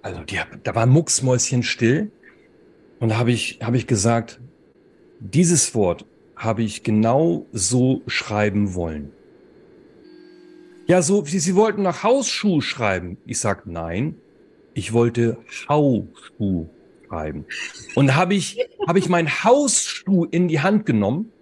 Also 0.00 0.20
die, 0.22 0.40
da 0.64 0.74
war 0.74 0.86
Mucksmäuschen 0.86 1.62
still. 1.62 2.10
Und 3.02 3.18
habe 3.18 3.32
ich, 3.32 3.58
hab 3.60 3.74
ich 3.74 3.88
gesagt, 3.88 4.38
dieses 5.18 5.74
Wort 5.74 6.06
habe 6.36 6.62
ich 6.62 6.84
genau 6.84 7.46
so 7.50 8.02
schreiben 8.06 8.76
wollen. 8.76 9.10
Ja, 10.86 11.02
so, 11.02 11.24
Sie, 11.24 11.40
Sie 11.40 11.56
wollten 11.56 11.82
nach 11.82 12.04
Hausschuh 12.04 12.60
schreiben. 12.60 13.16
Ich 13.26 13.40
sag 13.40 13.66
nein, 13.66 14.14
ich 14.72 14.92
wollte 14.92 15.36
Hauschuh 15.68 16.68
schreiben. 17.08 17.44
Und 17.96 18.14
habe 18.14 18.34
ich, 18.34 18.60
habe 18.86 19.00
ich 19.00 19.08
mein 19.08 19.28
Hausschuh 19.28 20.26
in 20.26 20.46
die 20.46 20.60
Hand 20.60 20.86
genommen 20.86 21.32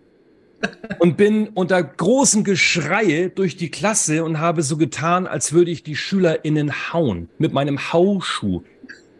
und 0.98 1.18
bin 1.18 1.48
unter 1.48 1.82
großem 1.82 2.42
Geschreie 2.42 3.28
durch 3.28 3.58
die 3.58 3.70
Klasse 3.70 4.24
und 4.24 4.40
habe 4.40 4.62
so 4.62 4.78
getan, 4.78 5.26
als 5.26 5.52
würde 5.52 5.70
ich 5.70 5.82
die 5.82 5.94
SchülerInnen 5.94 6.90
hauen 6.94 7.28
mit 7.36 7.52
meinem 7.52 7.92
Hausschuh. 7.92 8.62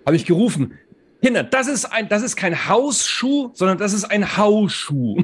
Habe 0.07 0.17
ich 0.17 0.25
gerufen, 0.25 0.79
Kinder, 1.23 1.43
das 1.43 1.69
ist 1.69 1.87
ein, 1.87 2.09
das 2.09 2.23
ist 2.23 2.37
kein 2.37 2.69
Hausschuh, 2.69 3.51
sondern 3.55 3.79
das 3.79 3.93
ist 3.93 4.05
ein 4.05 4.37
Hausschuh. 4.37 5.23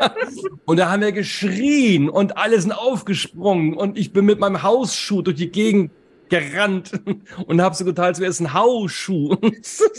und 0.64 0.76
da 0.78 0.90
haben 0.90 1.02
wir 1.02 1.12
geschrien 1.12 2.08
und 2.08 2.36
alle 2.36 2.60
sind 2.60 2.72
aufgesprungen 2.72 3.74
und 3.74 3.98
ich 3.98 4.12
bin 4.12 4.24
mit 4.24 4.38
meinem 4.38 4.62
Hausschuh 4.62 5.22
durch 5.22 5.36
die 5.36 5.50
Gegend 5.50 5.90
gerannt 6.28 6.92
und 7.46 7.60
habe 7.60 7.74
so 7.74 7.84
getan, 7.84 8.06
als 8.06 8.20
wäre 8.20 8.30
es 8.30 8.40
ein 8.40 8.52
Hausschuh. 8.52 9.36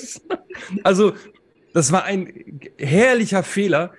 also, 0.84 1.14
das 1.74 1.92
war 1.92 2.06
ein 2.06 2.62
herrlicher 2.78 3.44
Fehler. 3.44 3.92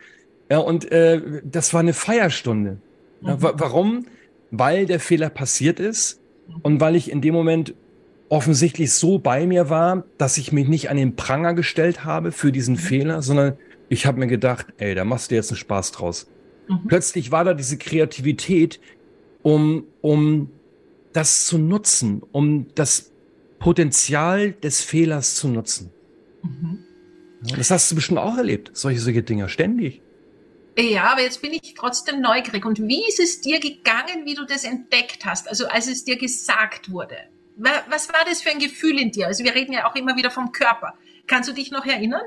Ja, 0.51 0.59
und 0.59 0.91
äh, 0.93 1.43
das 1.45 1.75
war 1.75 1.81
eine 1.81 1.93
Feierstunde. 1.93 2.79
Ja, 3.21 3.43
wa 3.43 3.55
warum? 3.57 4.07
Weil 4.51 4.87
der 4.87 5.01
Fehler 5.01 5.29
passiert 5.29 5.81
ist 5.81 6.21
und 6.63 6.81
weil 6.81 6.95
ich 6.95 7.11
in 7.11 7.21
dem 7.21 7.35
Moment 7.35 7.75
offensichtlich 8.29 8.93
so 8.93 9.19
bei 9.19 9.47
mir 9.47 9.71
war, 9.71 10.05
dass 10.19 10.39
ich 10.39 10.53
mich 10.53 10.69
nicht 10.69 10.91
an 10.91 10.97
den 10.97 11.17
Pranger 11.17 11.55
gestellt 11.55 12.05
habe 12.05 12.33
für 12.33 12.53
diesen 12.53 12.75
mhm. 12.75 12.81
Fehler, 12.81 13.23
sondern 13.23 13.57
ich 13.89 14.07
habe 14.07 14.19
mir 14.19 14.27
gedacht, 14.27 14.67
ey, 14.79 14.95
da 14.95 15.05
machst 15.05 15.31
du 15.31 15.35
jetzt 15.35 15.51
einen 15.51 15.59
Spaß 15.59 15.93
draus. 15.93 16.29
Mhm. 16.69 16.89
Plötzlich 16.89 17.31
war 17.31 17.45
da 17.45 17.55
diese 17.55 17.79
Kreativität, 17.79 18.81
um, 19.43 19.85
um 20.01 20.51
das 21.13 21.47
zu 21.47 21.59
nutzen, 21.59 22.23
um 22.33 22.67
das 22.75 23.13
Potenzial 23.59 24.53
des 24.53 24.83
Fehlers 24.83 25.37
zu 25.37 25.49
nutzen. 25.49 25.93
Mhm. 26.43 26.85
Das 27.57 27.71
hast 27.71 27.91
du 27.91 27.95
bestimmt 27.95 28.19
auch 28.19 28.37
erlebt, 28.37 28.71
solche, 28.75 29.01
solche 29.01 29.23
Dinger, 29.23 29.49
ständig. 29.49 30.03
Ja, 30.79 31.05
aber 31.13 31.23
jetzt 31.23 31.41
bin 31.41 31.53
ich 31.53 31.75
trotzdem 31.75 32.21
neugierig. 32.21 32.67
Und 32.67 32.87
wie 32.87 33.09
ist 33.09 33.21
es 33.21 33.41
dir 33.41 33.61
gegangen, 33.61 34.25
wie 34.27 34.35
du 34.35 34.45
das 34.45 34.65
entdeckt 34.65 35.25
hast? 35.25 35.49
Also 35.49 35.69
als 35.69 35.87
es 35.87 36.05
dir 36.05 36.19
gesagt 36.19 36.91
wurde. 36.91 37.17
Was 37.57 38.09
war 38.09 38.25
das 38.27 38.43
für 38.43 38.51
ein 38.51 38.59
Gefühl 38.59 38.99
in 38.99 39.11
dir? 39.11 39.27
Also 39.27 39.45
wir 39.45 39.55
reden 39.55 39.73
ja 39.73 39.89
auch 39.89 39.97
immer 39.97 40.17
wieder 40.17 40.31
vom 40.31 40.53
Körper. 40.53 40.95
Kannst 41.27 41.49
du 41.49 41.55
dich 41.55 41.71
noch 41.71 41.87
erinnern? 41.87 42.23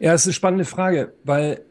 Ja, 0.00 0.12
das 0.12 0.22
ist 0.22 0.28
eine 0.28 0.34
spannende 0.34 0.64
Frage, 0.64 1.14
weil 1.24 1.64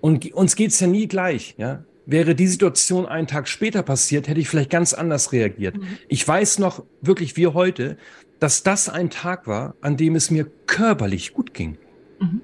und 0.00 0.34
uns 0.34 0.54
geht's 0.54 0.80
ja 0.80 0.86
nie 0.86 1.08
gleich, 1.08 1.54
ja. 1.56 1.84
Wäre 2.04 2.34
die 2.34 2.46
Situation 2.46 3.06
einen 3.06 3.26
Tag 3.26 3.48
später 3.48 3.82
passiert, 3.82 4.28
hätte 4.28 4.38
ich 4.38 4.50
vielleicht 4.50 4.68
ganz 4.68 4.92
anders 4.92 5.32
reagiert. 5.32 5.78
Mhm. 5.78 5.96
Ich 6.08 6.28
weiß 6.28 6.58
noch 6.58 6.84
wirklich 7.00 7.38
wie 7.38 7.46
heute, 7.46 7.96
dass 8.38 8.62
das 8.62 8.90
ein 8.90 9.08
Tag 9.08 9.46
war, 9.46 9.74
an 9.80 9.96
dem 9.96 10.14
es 10.14 10.30
mir 10.30 10.44
körperlich 10.66 11.32
gut 11.32 11.54
ging. 11.54 11.78
Mhm. 12.20 12.42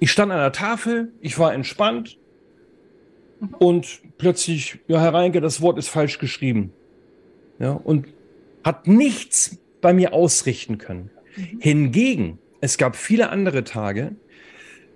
Ich 0.00 0.10
stand 0.10 0.32
an 0.32 0.38
der 0.38 0.50
Tafel, 0.50 1.12
ich 1.20 1.38
war 1.38 1.54
entspannt 1.54 2.18
mhm. 3.38 3.54
und 3.60 4.00
plötzlich, 4.18 4.80
ja, 4.88 5.00
Herr 5.00 5.14
Reinke, 5.14 5.40
das 5.40 5.60
Wort 5.60 5.78
ist 5.78 5.88
falsch 5.88 6.18
geschrieben. 6.18 6.72
Ja, 7.58 7.72
und 7.72 8.06
hat 8.64 8.86
nichts 8.86 9.58
bei 9.80 9.92
mir 9.92 10.12
ausrichten 10.12 10.78
können. 10.78 11.10
Mhm. 11.36 11.60
Hingegen, 11.60 12.38
es 12.60 12.78
gab 12.78 12.96
viele 12.96 13.30
andere 13.30 13.64
Tage, 13.64 14.16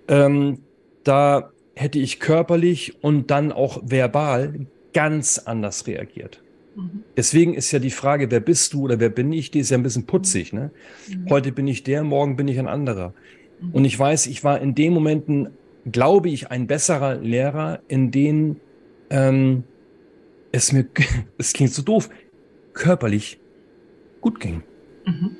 ähm, 0.07 0.59
da 1.03 1.51
hätte 1.75 1.99
ich 1.99 2.19
körperlich 2.19 3.03
und 3.03 3.31
dann 3.31 3.51
auch 3.51 3.81
verbal 3.85 4.65
ganz 4.93 5.39
anders 5.39 5.87
reagiert. 5.87 6.41
Mhm. 6.75 7.03
Deswegen 7.15 7.53
ist 7.53 7.71
ja 7.71 7.79
die 7.79 7.91
Frage, 7.91 8.31
wer 8.31 8.39
bist 8.39 8.73
du 8.73 8.83
oder 8.83 8.99
wer 8.99 9.09
bin 9.09 9.31
ich, 9.31 9.51
die 9.51 9.59
ist 9.59 9.69
ja 9.69 9.77
ein 9.77 9.83
bisschen 9.83 10.05
putzig. 10.05 10.51
Ne? 10.51 10.71
Mhm. 11.07 11.29
Heute 11.29 11.51
bin 11.51 11.67
ich 11.67 11.83
der, 11.83 12.03
morgen 12.03 12.35
bin 12.35 12.47
ich 12.47 12.59
ein 12.59 12.67
anderer. 12.67 13.13
Mhm. 13.61 13.71
Und 13.71 13.85
ich 13.85 13.97
weiß, 13.97 14.27
ich 14.27 14.43
war 14.43 14.59
in 14.59 14.75
den 14.75 14.93
Momenten, 14.93 15.49
glaube 15.89 16.29
ich, 16.29 16.51
ein 16.51 16.67
besserer 16.67 17.15
Lehrer, 17.15 17.79
in 17.87 18.11
denen 18.11 18.59
ähm, 19.09 19.63
es 20.51 20.71
mir, 20.71 20.85
es 21.37 21.53
klingt 21.53 21.71
so 21.71 21.81
doof, 21.81 22.09
körperlich 22.73 23.39
gut 24.21 24.39
ging. 24.39 24.63
Mhm. 25.05 25.37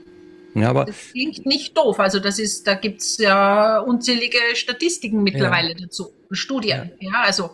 Ja, 0.55 0.69
aber 0.69 0.86
das 0.86 1.12
klingt 1.12 1.45
nicht 1.45 1.77
doof. 1.77 2.00
Also 2.00 2.19
das 2.19 2.39
ist, 2.39 2.67
da 2.67 2.74
gibt 2.74 3.01
es 3.01 3.17
ja 3.17 3.79
unzählige 3.79 4.38
Statistiken 4.55 5.24
mittlerweile 5.24 5.69
ja. 5.69 5.75
dazu, 5.75 6.12
Studien. 6.31 6.91
Ja. 7.00 7.12
ja, 7.12 7.21
also 7.21 7.51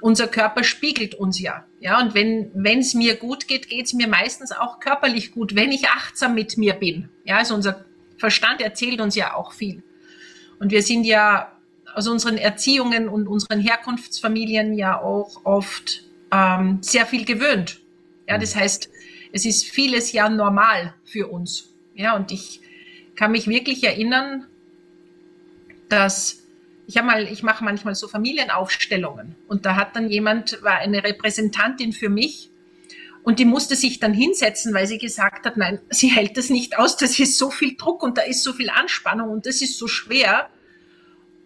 unser 0.00 0.28
Körper 0.28 0.64
spiegelt 0.64 1.14
uns 1.14 1.40
ja. 1.40 1.64
Ja, 1.80 2.00
und 2.00 2.14
wenn 2.14 2.78
es 2.78 2.94
mir 2.94 3.16
gut 3.16 3.46
geht, 3.46 3.68
geht 3.68 3.86
es 3.86 3.92
mir 3.92 4.08
meistens 4.08 4.52
auch 4.52 4.80
körperlich 4.80 5.32
gut, 5.32 5.54
wenn 5.54 5.70
ich 5.70 5.88
achtsam 5.88 6.34
mit 6.34 6.56
mir 6.56 6.74
bin. 6.74 7.08
Ja, 7.24 7.38
also 7.38 7.54
unser 7.54 7.84
Verstand 8.16 8.60
erzählt 8.60 9.00
uns 9.00 9.14
ja 9.14 9.34
auch 9.34 9.52
viel. 9.52 9.82
Und 10.58 10.72
wir 10.72 10.82
sind 10.82 11.04
ja 11.04 11.52
aus 11.94 12.08
unseren 12.08 12.36
Erziehungen 12.36 13.08
und 13.08 13.28
unseren 13.28 13.60
Herkunftsfamilien 13.60 14.74
ja 14.74 15.00
auch 15.00 15.44
oft 15.44 16.04
ähm, 16.32 16.78
sehr 16.80 17.06
viel 17.06 17.24
gewöhnt. 17.24 17.80
Ja, 18.28 18.38
das 18.38 18.54
heißt, 18.54 18.90
es 19.32 19.44
ist 19.44 19.66
vieles 19.66 20.12
ja 20.12 20.28
normal 20.28 20.94
für 21.04 21.28
uns. 21.28 21.74
Ja, 21.94 22.14
und 22.14 22.30
ich 22.30 22.60
kann 23.16 23.32
mich 23.32 23.48
wirklich 23.48 23.82
erinnern, 23.82 24.46
dass 25.88 26.42
ich 26.86 26.96
habe 26.96 27.06
mal, 27.06 27.30
ich 27.30 27.42
mache 27.42 27.64
manchmal 27.64 27.94
so 27.94 28.08
Familienaufstellungen 28.08 29.34
und 29.46 29.66
da 29.66 29.76
hat 29.76 29.94
dann 29.94 30.08
jemand, 30.08 30.62
war 30.62 30.78
eine 30.78 31.04
Repräsentantin 31.04 31.92
für 31.92 32.08
mich 32.08 32.50
und 33.22 33.38
die 33.38 33.44
musste 33.44 33.76
sich 33.76 33.98
dann 33.98 34.14
hinsetzen, 34.14 34.72
weil 34.72 34.86
sie 34.86 34.96
gesagt 34.96 35.44
hat, 35.44 35.56
nein, 35.58 35.80
sie 35.90 36.08
hält 36.08 36.38
das 36.38 36.48
nicht 36.48 36.78
aus, 36.78 36.96
das 36.96 37.18
ist 37.18 37.36
so 37.36 37.50
viel 37.50 37.76
Druck 37.76 38.02
und 38.02 38.16
da 38.16 38.22
ist 38.22 38.42
so 38.42 38.54
viel 38.54 38.70
Anspannung 38.70 39.28
und 39.28 39.44
das 39.44 39.60
ist 39.60 39.78
so 39.78 39.86
schwer. 39.86 40.48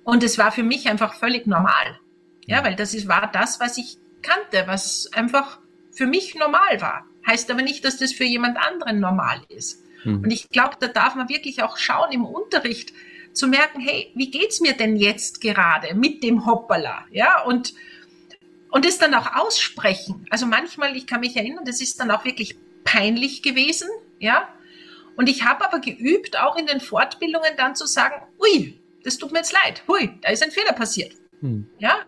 Und 0.05 0.23
es 0.23 0.39
war 0.39 0.53
für 0.53 0.62
mich 0.62 0.89
einfach 0.89 1.15
völlig 1.15 1.47
normal. 1.47 1.99
Ja, 2.47 2.65
weil 2.65 2.77
das 2.77 2.95
ist, 2.95 3.09
war 3.09 3.31
das, 3.33 3.59
was 3.59 3.79
ich 3.79 3.99
kannte, 4.23 4.65
was 4.67 5.12
einfach 5.12 5.59
für 5.93 6.07
mich 6.07 6.35
normal 6.35 6.81
war. 6.81 7.07
Heißt 7.27 7.51
aber 7.51 7.63
nicht, 7.63 7.85
dass 7.85 7.99
das 7.99 8.13
für 8.13 8.25
jemand 8.25 8.57
anderen 8.59 8.99
normal 8.99 9.43
ist. 9.49 9.83
Mhm. 10.05 10.23
Und 10.25 10.31
ich 10.31 10.49
glaube, 10.49 10.77
da 10.81 10.89
darf 10.89 11.15
man 11.15 11.29
wirklich 11.29 11.63
auch 11.63 11.77
schauen 11.77 12.11
im 12.13 12.25
Unterricht 12.25 12.93
zu 13.33 13.47
merken, 13.47 13.81
hey, 13.81 14.11
wie 14.15 14.31
geht's 14.31 14.61
mir 14.61 14.75
denn 14.75 14.97
jetzt 14.97 15.41
gerade 15.41 15.95
mit 15.95 16.23
dem 16.23 16.45
Hoppala? 16.47 17.07
Ja, 17.11 17.43
und, 17.43 17.75
und 18.71 18.85
es 18.85 18.99
dann 18.99 19.15
auch 19.15 19.35
aussprechen. 19.37 20.27
Also 20.31 20.47
manchmal, 20.47 20.97
ich 20.97 21.07
kann 21.07 21.21
mich 21.21 21.37
erinnern, 21.37 21.65
das 21.65 21.81
ist 21.81 22.01
dann 22.01 22.11
auch 22.11 22.25
wirklich 22.25 22.57
peinlich 22.85 23.43
gewesen, 23.43 23.89
ja. 24.19 24.49
Und 25.15 25.29
ich 25.29 25.45
habe 25.45 25.65
aber 25.65 25.79
geübt, 25.79 26.39
auch 26.39 26.57
in 26.57 26.67
den 26.67 26.81
Fortbildungen 26.81 27.53
dann 27.57 27.77
zu 27.77 27.87
sagen, 27.87 28.23
ui, 28.41 28.81
das 29.05 29.19
tut 29.19 29.33
mir 29.33 29.39
jetzt 29.39 29.53
leid, 29.53 29.83
hui, 29.87 30.11
da 30.23 30.31
ist 30.31 30.43
ein 30.43 30.51
Fehler 30.51 30.73
passiert. 30.73 31.13
Hm. 31.41 31.69
Ja, 31.79 31.99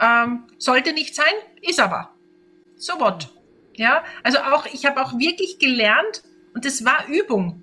ähm, 0.00 0.44
sollte 0.58 0.92
nicht 0.92 1.14
sein, 1.14 1.32
ist 1.62 1.78
aber. 1.78 2.14
So 2.80 2.98
what? 2.98 3.28
Ja, 3.74 4.02
also 4.22 4.38
auch, 4.38 4.66
ich 4.72 4.86
habe 4.86 5.02
auch 5.02 5.12
wirklich 5.18 5.58
gelernt, 5.58 6.22
und 6.54 6.64
das 6.64 6.84
war 6.84 7.06
Übung, 7.08 7.62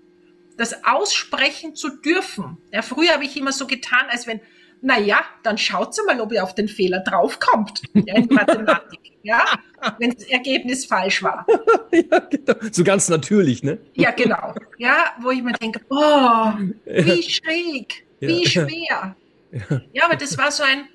das 0.58 0.86
aussprechen 0.86 1.76
zu 1.76 1.90
dürfen. 1.98 2.58
Ja, 2.72 2.84
früher 2.84 3.14
habe 3.14 3.26
ich 3.26 3.36
immer 3.36 3.52
so 3.52 3.66
getan, 3.66 4.06
als 4.10 4.28
wenn, 4.28 4.40
na 4.82 5.00
ja, 5.00 5.26
dann 5.42 5.58
schaut 5.58 5.96
sie 5.96 6.04
mal, 6.06 6.22
ob 6.22 6.32
ihr 6.32 6.44
auf 6.44 6.54
den 6.54 6.68
Fehler 6.68 7.00
draufkommt 7.00 7.82
ja, 7.94 8.16
in 8.16 8.28
Mathematik, 8.28 9.00
ja, 9.24 9.44
wenn 10.00 10.12
das 10.12 10.24
Ergebnis 10.26 10.86
falsch 10.86 11.24
war. 11.24 11.48
ja, 11.92 12.20
genau. 12.20 12.54
So 12.72 12.84
ganz 12.84 13.10
natürlich, 13.10 13.64
ne? 13.64 13.80
Ja, 13.96 14.12
genau. 14.12 14.54
Ja, 14.78 15.16
wo 15.20 15.32
ich 15.32 15.42
mir 15.42 15.54
denke, 15.54 15.82
oh, 15.90 16.52
wie 16.86 17.24
schräg, 17.24 18.06
wie 18.20 18.44
ja. 18.44 18.50
schwer. 18.50 19.16
Ja. 19.52 19.82
ja, 19.94 20.06
aber 20.06 20.16
das 20.16 20.38
war 20.38 20.52
so 20.52 20.62
ein 20.62 20.88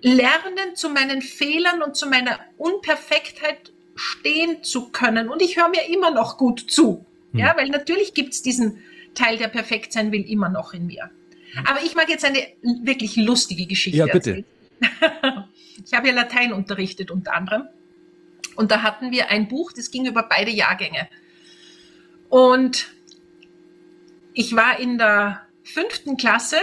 Lernen 0.00 0.74
zu 0.74 0.90
meinen 0.90 1.22
Fehlern 1.22 1.82
und 1.82 1.96
zu 1.96 2.08
meiner 2.08 2.38
Unperfektheit 2.56 3.72
stehen 3.96 4.62
zu 4.62 4.90
können. 4.90 5.28
Und 5.28 5.42
ich 5.42 5.56
höre 5.56 5.68
mir 5.68 5.88
immer 5.88 6.10
noch 6.10 6.38
gut 6.38 6.70
zu. 6.70 7.04
Hm. 7.32 7.40
Ja, 7.40 7.56
weil 7.56 7.68
natürlich 7.68 8.14
gibt 8.14 8.32
es 8.32 8.42
diesen 8.42 8.82
Teil, 9.14 9.36
der 9.38 9.48
perfekt 9.48 9.92
sein 9.92 10.12
will, 10.12 10.22
immer 10.28 10.48
noch 10.48 10.72
in 10.72 10.86
mir. 10.86 11.10
Aber 11.66 11.82
ich 11.82 11.94
mag 11.94 12.08
jetzt 12.08 12.24
eine 12.24 12.46
wirklich 12.62 13.16
lustige 13.16 13.66
Geschichte 13.66 13.98
Ja, 13.98 14.06
bitte. 14.06 14.44
erzählen. 14.80 15.44
Ich 15.84 15.94
habe 15.94 16.08
ja 16.08 16.14
Latein 16.14 16.52
unterrichtet 16.52 17.10
unter 17.12 17.34
anderem. 17.34 17.68
Und 18.56 18.72
da 18.72 18.82
hatten 18.82 19.12
wir 19.12 19.30
ein 19.30 19.46
Buch, 19.46 19.72
das 19.72 19.92
ging 19.92 20.06
über 20.06 20.24
beide 20.24 20.50
Jahrgänge. 20.50 21.08
Und 22.28 22.92
ich 24.34 24.56
war 24.56 24.80
in 24.80 24.98
der 24.98 25.46
fünften 25.62 26.16
Klasse. 26.16 26.56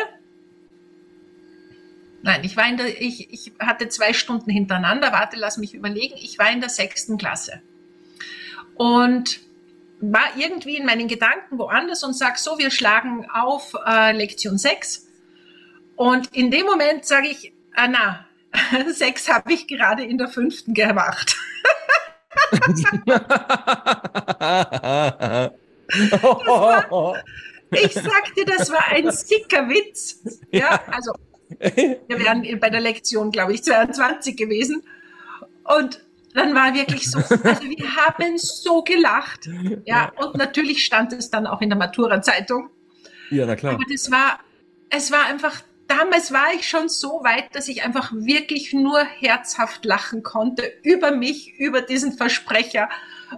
Nein, 2.25 2.43
ich 2.43 2.57
war 2.57 2.67
in 2.67 2.75
der, 2.75 2.99
ich, 2.99 3.31
ich 3.31 3.51
hatte 3.59 3.87
zwei 3.87 4.11
Stunden 4.11 4.49
hintereinander. 4.49 5.11
Warte, 5.11 5.37
lass 5.37 5.57
mich 5.57 5.75
überlegen. 5.75 6.15
Ich 6.17 6.39
war 6.39 6.51
in 6.51 6.59
der 6.59 6.69
sechsten 6.69 7.19
Klasse. 7.19 7.61
Und 8.73 9.41
war 10.01 10.35
irgendwie 10.35 10.75
in 10.75 10.87
meinen 10.87 11.07
Gedanken 11.07 11.59
woanders 11.59 12.03
und 12.03 12.13
sag 12.13 12.39
so, 12.39 12.57
wir 12.57 12.71
schlagen 12.71 13.29
auf 13.29 13.75
äh, 13.85 14.11
Lektion 14.11 14.57
6. 14.57 15.07
Und 15.97 16.33
in 16.33 16.49
dem 16.49 16.65
Moment 16.65 17.05
sage 17.05 17.27
ich, 17.27 17.53
ah, 17.75 17.87
na, 17.87 18.25
sechs 18.91 19.29
habe 19.31 19.53
ich 19.53 19.67
gerade 19.67 20.03
in 20.03 20.17
der 20.17 20.27
fünften 20.27 20.73
gemacht. 20.73 21.37
Ich 27.71 27.93
sagte, 27.93 28.45
das 28.45 28.71
war 28.71 28.87
ein 28.87 29.11
sicker 29.11 29.67
Witz. 29.69 30.23
Ja, 30.51 30.81
also 30.91 31.13
wir 31.59 32.19
wären 32.19 32.59
bei 32.59 32.69
der 32.69 32.81
Lektion, 32.81 33.31
glaube 33.31 33.53
ich, 33.53 33.63
22 33.63 34.35
gewesen. 34.35 34.83
Und 35.63 36.01
dann 36.33 36.53
war 36.53 36.73
wirklich 36.73 37.09
so, 37.09 37.19
also 37.19 37.63
wir 37.63 37.95
haben 37.95 38.37
so 38.37 38.83
gelacht. 38.83 39.49
Ja, 39.85 40.11
und 40.17 40.35
natürlich 40.35 40.83
stand 40.85 41.13
es 41.13 41.29
dann 41.29 41.47
auch 41.47 41.61
in 41.61 41.69
der 41.69 41.77
Matura-Zeitung. 41.77 42.69
Ja, 43.29 43.45
na 43.45 43.55
klar. 43.55 43.73
Aber 43.73 43.83
das 43.89 44.11
war, 44.11 44.39
es 44.89 45.11
war 45.11 45.25
einfach, 45.25 45.61
damals 45.87 46.33
war 46.33 46.53
ich 46.53 46.67
schon 46.67 46.89
so 46.89 47.23
weit, 47.23 47.55
dass 47.55 47.67
ich 47.67 47.83
einfach 47.83 48.11
wirklich 48.13 48.73
nur 48.73 49.03
herzhaft 49.03 49.85
lachen 49.85 50.23
konnte 50.23 50.71
über 50.83 51.11
mich, 51.11 51.57
über 51.57 51.81
diesen 51.81 52.13
Versprecher. 52.13 52.89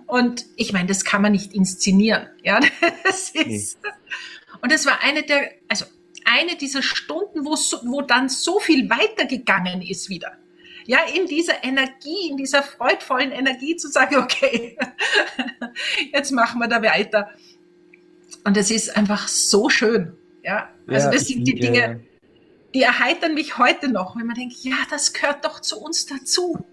Und 0.08 0.46
ich 0.56 0.74
meine, 0.74 0.88
das 0.88 1.06
kann 1.06 1.22
man 1.22 1.34
nicht 1.34 1.54
inszenieren. 1.54 2.28
Ja, 2.44 2.60
das 3.04 3.30
ist, 3.30 3.78
und 4.62 4.72
das 4.72 4.86
war 4.86 5.02
eine 5.04 5.24
der, 5.24 5.52
also 5.68 5.86
eine 6.28 6.56
dieser 6.58 6.82
Stunden, 6.82 7.46
wo, 7.46 7.56
so, 7.56 7.78
wo 7.84 8.02
dann 8.02 8.30
so 8.30 8.60
viel 8.60 8.90
weitergegangen 8.90 9.82
ist 9.82 10.10
wieder. 10.10 10.34
Ja, 10.86 11.00
in 11.14 11.26
dieser 11.26 11.64
Energie, 11.64 12.30
in 12.30 12.38
dieser 12.38 12.64
freudvollen 12.64 13.32
Energie 13.32 13.76
zu 13.76 13.90
sagen, 13.90 14.16
okay, 14.18 14.78
jetzt 16.14 16.32
machen 16.32 16.60
wir 16.60 16.68
da 16.68 16.82
weiter. 16.82 17.30
Und 18.44 18.56
es 18.58 18.72
ist 18.72 18.96
einfach 18.96 19.28
so 19.28 19.70
schön. 19.70 20.14
Ja, 20.44 20.70
also 20.88 21.08
Ja, 21.08 21.14
das 21.14 21.28
sind 21.28 21.46
die 21.46 21.58
ja, 21.58 21.72
Dinge, 21.72 22.04
die 22.74 22.82
erheitern 22.82 23.34
mich 23.34 23.58
heute 23.58 23.90
noch, 23.90 24.16
wenn 24.16 24.26
man 24.26 24.36
denkt, 24.36 24.56
ja, 24.62 24.76
das 24.90 25.14
gehört 25.14 25.44
doch 25.46 25.60
zu 25.62 25.82
uns 25.82 26.06
dazu. 26.06 26.66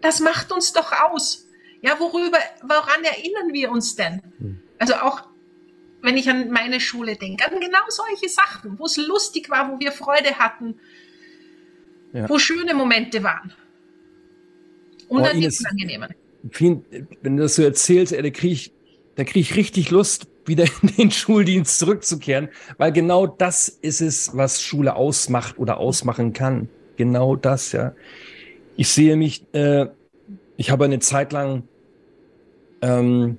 Das 0.00 0.20
macht 0.20 0.52
uns 0.52 0.72
doch 0.72 0.92
aus. 0.92 1.48
Ja, 1.80 1.98
worüber, 1.98 2.38
woran 2.62 3.02
erinnern 3.04 3.52
wir 3.52 3.70
uns 3.70 3.96
denn? 3.96 4.22
Hm. 4.38 4.60
Also 4.78 4.94
auch, 4.94 5.22
wenn 6.02 6.16
ich 6.16 6.28
an 6.28 6.50
meine 6.50 6.80
Schule 6.80 7.16
denke, 7.16 7.44
an 7.50 7.60
genau 7.60 7.78
solche 7.88 8.28
Sachen, 8.28 8.78
wo 8.78 8.84
es 8.86 8.96
lustig 8.96 9.48
war, 9.50 9.70
wo 9.72 9.78
wir 9.80 9.92
Freude 9.92 10.38
hatten, 10.38 10.74
Ja. 12.12 12.28
wo 12.28 12.38
schöne 12.38 12.74
Momente 12.74 13.22
waren. 13.22 13.52
Und 15.08 15.22
Oh, 15.22 15.24
an 15.24 15.36
Ines. 15.36 15.60
unangenehmen. 15.60 16.14
Vielen, 16.50 16.84
wenn 17.22 17.36
du 17.36 17.44
das 17.44 17.54
so 17.54 17.62
erzählst, 17.62 18.12
da 18.12 18.20
kriege 18.30 18.48
ich, 18.52 18.72
da 19.14 19.24
krieg 19.24 19.42
ich 19.42 19.56
richtig 19.56 19.90
Lust, 19.90 20.26
wieder 20.44 20.64
in 20.82 20.88
den 20.96 21.10
Schuldienst 21.12 21.78
zurückzukehren, 21.78 22.48
weil 22.78 22.92
genau 22.92 23.26
das 23.28 23.68
ist 23.68 24.00
es, 24.00 24.36
was 24.36 24.60
Schule 24.60 24.96
ausmacht 24.96 25.56
oder 25.58 25.78
ausmachen 25.78 26.32
kann. 26.32 26.68
Genau 26.96 27.36
das, 27.36 27.72
ja. 27.72 27.94
Ich 28.76 28.88
sehe 28.88 29.16
mich, 29.16 29.44
äh, 29.52 29.86
ich 30.56 30.70
habe 30.70 30.84
eine 30.84 30.98
Zeit 30.98 31.32
lang 31.32 31.62
ähm, 32.80 33.36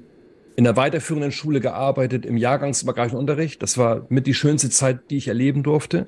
in 0.56 0.64
der 0.64 0.76
weiterführenden 0.76 1.32
Schule 1.32 1.60
gearbeitet, 1.60 2.26
im 2.26 2.38
jahrgangsübergreifenden 2.38 3.20
Unterricht. 3.20 3.64
Das 3.64 3.78
war 3.78 4.06
mit 4.10 4.28
die 4.28 4.34
schönste 4.34 4.70
Zeit, 4.70 5.10
die 5.10 5.18
ich 5.18 5.28
erleben 5.28 5.64
durfte. 5.64 6.08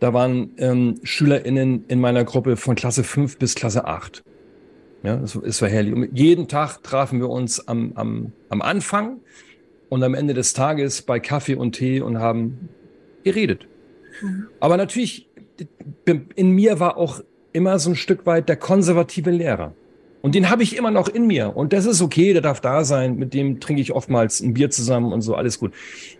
Da 0.00 0.14
waren 0.14 0.52
ähm, 0.58 0.96
SchülerInnen 1.02 1.84
in 1.88 2.00
meiner 2.00 2.24
Gruppe 2.24 2.56
von 2.56 2.74
Klasse 2.74 3.04
5 3.04 3.38
bis 3.38 3.54
Klasse 3.54 3.86
8. 3.86 4.22
Ja, 5.02 5.20
es, 5.22 5.34
es 5.34 5.62
war 5.62 5.68
herrlich. 5.68 5.94
Und 5.94 6.18
jeden 6.18 6.48
Tag 6.48 6.82
trafen 6.82 7.20
wir 7.20 7.28
uns 7.28 7.66
am, 7.68 7.92
am, 7.94 8.32
am 8.48 8.62
Anfang 8.62 9.20
und 9.88 10.02
am 10.02 10.14
Ende 10.14 10.34
des 10.34 10.52
Tages 10.52 11.02
bei 11.02 11.20
Kaffee 11.20 11.54
und 11.54 11.72
Tee 11.72 12.00
und 12.00 12.18
haben 12.18 12.68
geredet. 13.24 13.66
Mhm. 14.22 14.48
Aber 14.60 14.76
natürlich, 14.76 15.28
in 16.34 16.50
mir 16.50 16.80
war 16.80 16.96
auch 16.96 17.20
immer 17.52 17.78
so 17.78 17.90
ein 17.90 17.96
Stück 17.96 18.26
weit 18.26 18.48
der 18.48 18.56
konservative 18.56 19.30
Lehrer. 19.30 19.74
Und 20.22 20.34
den 20.34 20.50
habe 20.50 20.62
ich 20.62 20.76
immer 20.76 20.90
noch 20.90 21.08
in 21.08 21.26
mir. 21.26 21.56
Und 21.56 21.72
das 21.72 21.86
ist 21.86 22.02
okay, 22.02 22.32
der 22.32 22.42
darf 22.42 22.60
da 22.60 22.84
sein. 22.84 23.16
Mit 23.16 23.32
dem 23.32 23.60
trinke 23.60 23.80
ich 23.80 23.92
oftmals 23.92 24.40
ein 24.40 24.54
Bier 24.54 24.70
zusammen 24.70 25.12
und 25.12 25.22
so, 25.22 25.34
alles 25.34 25.58
gut. 25.58 25.72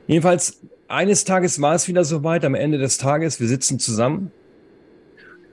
Jedenfalls, 0.07 0.61
eines 0.89 1.25
Tages 1.25 1.61
war 1.61 1.75
es 1.75 1.87
wieder 1.87 2.05
soweit, 2.05 2.45
am 2.45 2.55
Ende 2.55 2.79
des 2.79 2.99
Tages, 2.99 3.41
wir 3.41 3.49
sitzen 3.49 3.79
zusammen 3.79 4.33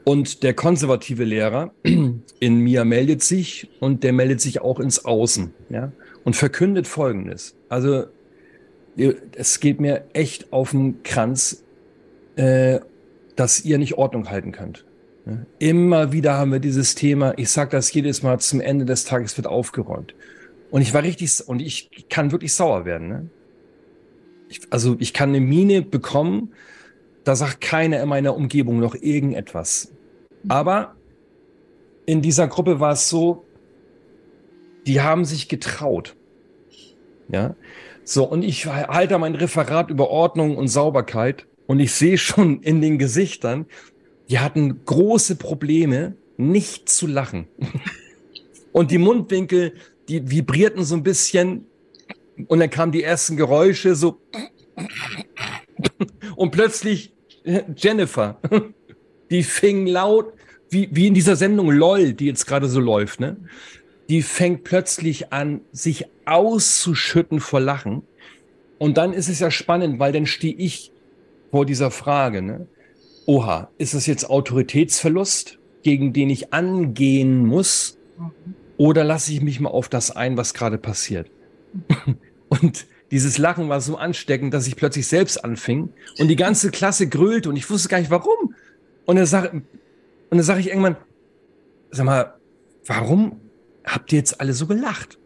und 0.07 0.43
der 0.43 0.53
konservative 0.53 1.25
Lehrer 1.25 1.73
in 2.39 2.59
mir 2.59 2.85
meldet 2.85 3.21
sich 3.21 3.69
und 3.81 4.03
der 4.03 4.13
meldet 4.13 4.39
sich 4.39 4.61
auch 4.61 4.79
ins 4.79 5.03
Außen, 5.03 5.53
ja, 5.69 5.91
und 6.23 6.37
verkündet 6.37 6.87
Folgendes. 6.87 7.55
Also, 7.67 8.05
es 8.95 9.59
geht 9.59 9.81
mir 9.81 10.05
echt 10.13 10.53
auf 10.53 10.71
den 10.71 11.03
Kranz, 11.03 11.63
äh, 12.37 12.79
dass 13.35 13.65
ihr 13.65 13.77
nicht 13.77 13.95
Ordnung 13.95 14.29
halten 14.29 14.53
könnt. 14.53 14.85
Immer 15.59 16.11
wieder 16.11 16.33
haben 16.35 16.51
wir 16.51 16.59
dieses 16.59 16.95
Thema, 16.95 17.33
ich 17.37 17.49
sage 17.49 17.71
das 17.71 17.91
jedes 17.93 18.23
Mal, 18.23 18.39
zum 18.39 18.61
Ende 18.61 18.85
des 18.85 19.05
Tages 19.05 19.37
wird 19.37 19.47
aufgeräumt. 19.47 20.15
Und 20.69 20.81
ich 20.81 20.93
war 20.93 21.03
richtig, 21.03 21.47
und 21.47 21.61
ich 21.61 21.89
kann 22.09 22.31
wirklich 22.31 22.53
sauer 22.53 22.85
werden. 22.85 23.07
Ne? 23.07 23.29
Ich, 24.49 24.61
also 24.69 24.95
ich 24.99 25.13
kann 25.13 25.29
eine 25.29 25.39
Mine 25.39 25.81
bekommen, 25.81 26.53
da 27.23 27.35
sagt 27.35 27.61
keiner 27.61 28.01
in 28.01 28.09
meiner 28.09 28.35
Umgebung 28.35 28.79
noch 28.79 28.95
irgendetwas. 28.95 29.91
Aber 30.47 30.95
in 32.05 32.21
dieser 32.21 32.47
Gruppe 32.47 32.79
war 32.79 32.93
es 32.93 33.09
so, 33.09 33.43
die 34.85 35.01
haben 35.01 35.25
sich 35.25 35.49
getraut. 35.49 36.15
Ja. 37.29 37.55
So, 38.05 38.23
und 38.23 38.43
ich 38.43 38.65
halte 38.65 39.17
mein 39.19 39.35
Referat 39.35 39.89
über 39.89 40.09
Ordnung 40.09 40.55
und 40.55 40.69
Sauberkeit 40.69 41.45
und 41.65 41.81
ich 41.81 41.91
sehe 41.91 42.17
schon 42.17 42.61
in 42.61 42.79
den 42.79 42.97
Gesichtern, 42.97 43.65
die 44.29 44.39
hatten 44.39 44.83
große 44.85 45.35
Probleme, 45.35 46.15
nicht 46.37 46.89
zu 46.89 47.07
lachen. 47.07 47.47
Und 48.71 48.91
die 48.91 48.97
Mundwinkel, 48.97 49.73
die 50.07 50.29
vibrierten 50.29 50.83
so 50.83 50.95
ein 50.95 51.03
bisschen 51.03 51.65
und 52.47 52.59
dann 52.59 52.69
kamen 52.69 52.91
die 52.91 53.03
ersten 53.03 53.35
Geräusche 53.35 53.95
so 53.95 54.19
und 56.35 56.51
plötzlich 56.51 57.13
Jennifer, 57.75 58.39
die 59.31 59.43
fing 59.43 59.87
laut, 59.87 60.33
wie, 60.69 60.89
wie 60.91 61.07
in 61.07 61.13
dieser 61.13 61.35
Sendung 61.35 61.71
LOL, 61.71 62.13
die 62.13 62.25
jetzt 62.25 62.45
gerade 62.45 62.67
so 62.67 62.79
läuft, 62.79 63.19
ne? 63.19 63.37
Die 64.09 64.21
fängt 64.21 64.63
plötzlich 64.63 65.33
an, 65.33 65.61
sich 65.71 66.05
auszuschütten 66.25 67.39
vor 67.39 67.59
Lachen. 67.59 68.03
Und 68.77 68.97
dann 68.97 69.13
ist 69.13 69.27
es 69.27 69.39
ja 69.39 69.51
spannend, 69.51 69.99
weil 69.99 70.13
dann 70.13 70.25
stehe 70.25 70.53
ich 70.53 70.91
vor 71.51 71.65
dieser 71.65 71.91
Frage, 71.91 72.41
ne? 72.41 72.67
Oha, 73.27 73.69
ist 73.77 73.93
es 73.93 74.05
jetzt 74.05 74.29
Autoritätsverlust, 74.29 75.59
gegen 75.83 76.13
den 76.13 76.29
ich 76.29 76.53
angehen 76.53 77.45
muss? 77.45 77.97
Oder 78.77 79.03
lasse 79.03 79.33
ich 79.33 79.41
mich 79.41 79.59
mal 79.59 79.69
auf 79.69 79.89
das 79.89 80.11
ein, 80.11 80.37
was 80.37 80.53
gerade 80.53 80.77
passiert? 80.77 81.29
Und 82.49 82.87
dieses 83.11 83.37
Lachen 83.37 83.67
war 83.67 83.81
so 83.81 83.97
ansteckend, 83.97 84.53
dass 84.53 84.65
ich 84.65 84.77
plötzlich 84.77 85.07
selbst 85.07 85.43
anfing 85.43 85.89
und 86.19 86.27
die 86.27 86.35
ganze 86.35 86.71
Klasse 86.71 87.07
grölte 87.07 87.49
und 87.49 87.55
ich 87.55 87.69
wusste 87.69 87.87
gar 87.87 87.99
nicht 87.99 88.11
warum. 88.11 88.53
Und 89.05 89.15
dann 89.15 89.25
sage 89.25 89.49
und 89.49 89.63
dann 90.29 90.43
sag 90.43 90.59
ich 90.59 90.67
irgendwann, 90.67 90.97
sag 91.91 92.05
mal, 92.05 92.33
warum 92.85 93.39
habt 93.85 94.11
ihr 94.11 94.19
jetzt 94.19 94.41
alle 94.41 94.53
so 94.53 94.67
gelacht? 94.67 95.17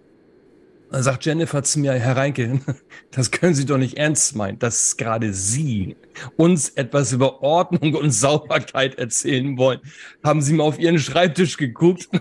Dann 0.91 1.03
sagt 1.03 1.25
Jennifer 1.25 1.63
zu 1.63 1.79
mir, 1.79 1.93
Herr 1.93 2.17
Reinke, 2.17 2.59
das 3.11 3.31
können 3.31 3.53
Sie 3.53 3.65
doch 3.65 3.77
nicht 3.77 3.97
ernst 3.97 4.35
meinen, 4.35 4.59
dass 4.59 4.97
gerade 4.97 5.33
Sie 5.33 5.95
uns 6.35 6.69
etwas 6.69 7.13
über 7.13 7.41
Ordnung 7.41 7.95
und 7.95 8.11
Sauberkeit 8.11 8.95
erzählen 8.95 9.57
wollen. 9.57 9.79
Haben 10.21 10.41
Sie 10.41 10.51
mal 10.53 10.65
auf 10.65 10.79
Ihren 10.79 10.99
Schreibtisch 10.99 11.57
geguckt? 11.57 12.09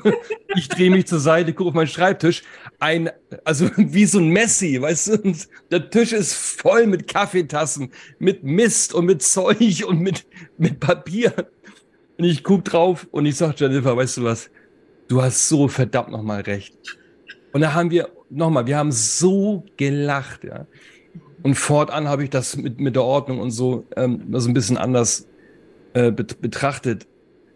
Ich 0.57 0.69
drehe 0.69 0.91
mich 0.91 1.07
zur 1.07 1.21
Seite, 1.21 1.53
gucke 1.53 1.69
auf 1.69 1.75
meinen 1.75 1.87
Schreibtisch. 1.87 2.43
Ein, 2.81 3.11
also 3.45 3.71
wie 3.77 4.05
so 4.05 4.19
ein 4.19 4.31
Messi, 4.31 4.83
weißt 4.83 5.09
du? 5.09 5.35
Der 5.71 5.91
Tisch 5.91 6.13
ist 6.13 6.35
voll 6.35 6.89
mit 6.89 7.07
Kaffeetassen, 7.07 7.93
mit 8.19 8.43
Mist 8.43 8.93
und 8.93 9.05
mit 9.05 9.23
Zeug 9.23 9.85
und 9.87 10.01
mit, 10.01 10.27
mit 10.59 10.81
Papier. 10.81 11.33
Und 12.19 12.25
ich 12.25 12.43
guck 12.43 12.65
drauf 12.65 13.07
und 13.13 13.27
ich 13.27 13.37
sag 13.37 13.61
Jennifer, 13.61 13.97
weißt 13.97 14.17
du 14.17 14.25
was? 14.25 14.51
Du 15.07 15.23
hast 15.23 15.49
so 15.49 15.69
verdammt 15.69 16.11
nochmal 16.11 16.41
recht. 16.41 16.75
Und 17.53 17.61
da 17.61 17.73
haben 17.73 17.93
wir, 17.93 18.09
nochmal, 18.31 18.67
wir 18.67 18.79
haben 18.79 18.93
so 18.93 19.65
gelacht, 19.77 20.45
ja. 20.45 20.67
Und 21.43 21.55
fortan 21.55 22.09
habe 22.09 22.25
ich 22.25 22.31
das 22.31 22.57
mit, 22.57 22.81
mit 22.81 22.97
der 22.97 23.05
Ordnung 23.05 23.41
und 23.41 23.51
so 23.51 23.87
ähm, 23.97 24.25
so 24.33 24.49
ein 24.49 24.55
bisschen 24.55 24.77
anders 24.77 25.27
äh, 25.95 26.13
betrachtet. 26.13 27.07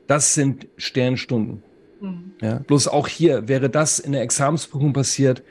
Das 0.07 0.35
sind 0.35 0.67
Sternstunden. 0.77 1.63
Mhm. 2.01 2.33
Ja, 2.41 2.59
bloß 2.59 2.89
auch 2.89 3.09
hier 3.09 3.49
wäre 3.49 3.71
das 3.71 3.99
in 3.99 4.13
der 4.13 4.23
Examensprüfung 4.23 4.93
passiert, 4.93 5.43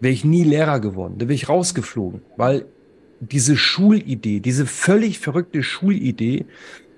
wäre 0.00 0.12
ich 0.12 0.24
nie 0.24 0.42
Lehrer 0.42 0.80
geworden. 0.80 1.14
Da 1.18 1.26
wäre 1.26 1.34
ich 1.34 1.48
rausgeflogen, 1.48 2.22
weil 2.36 2.66
diese 3.20 3.56
Schulidee, 3.56 4.40
diese 4.40 4.66
völlig 4.66 5.20
verrückte 5.20 5.62
Schulidee, 5.62 6.46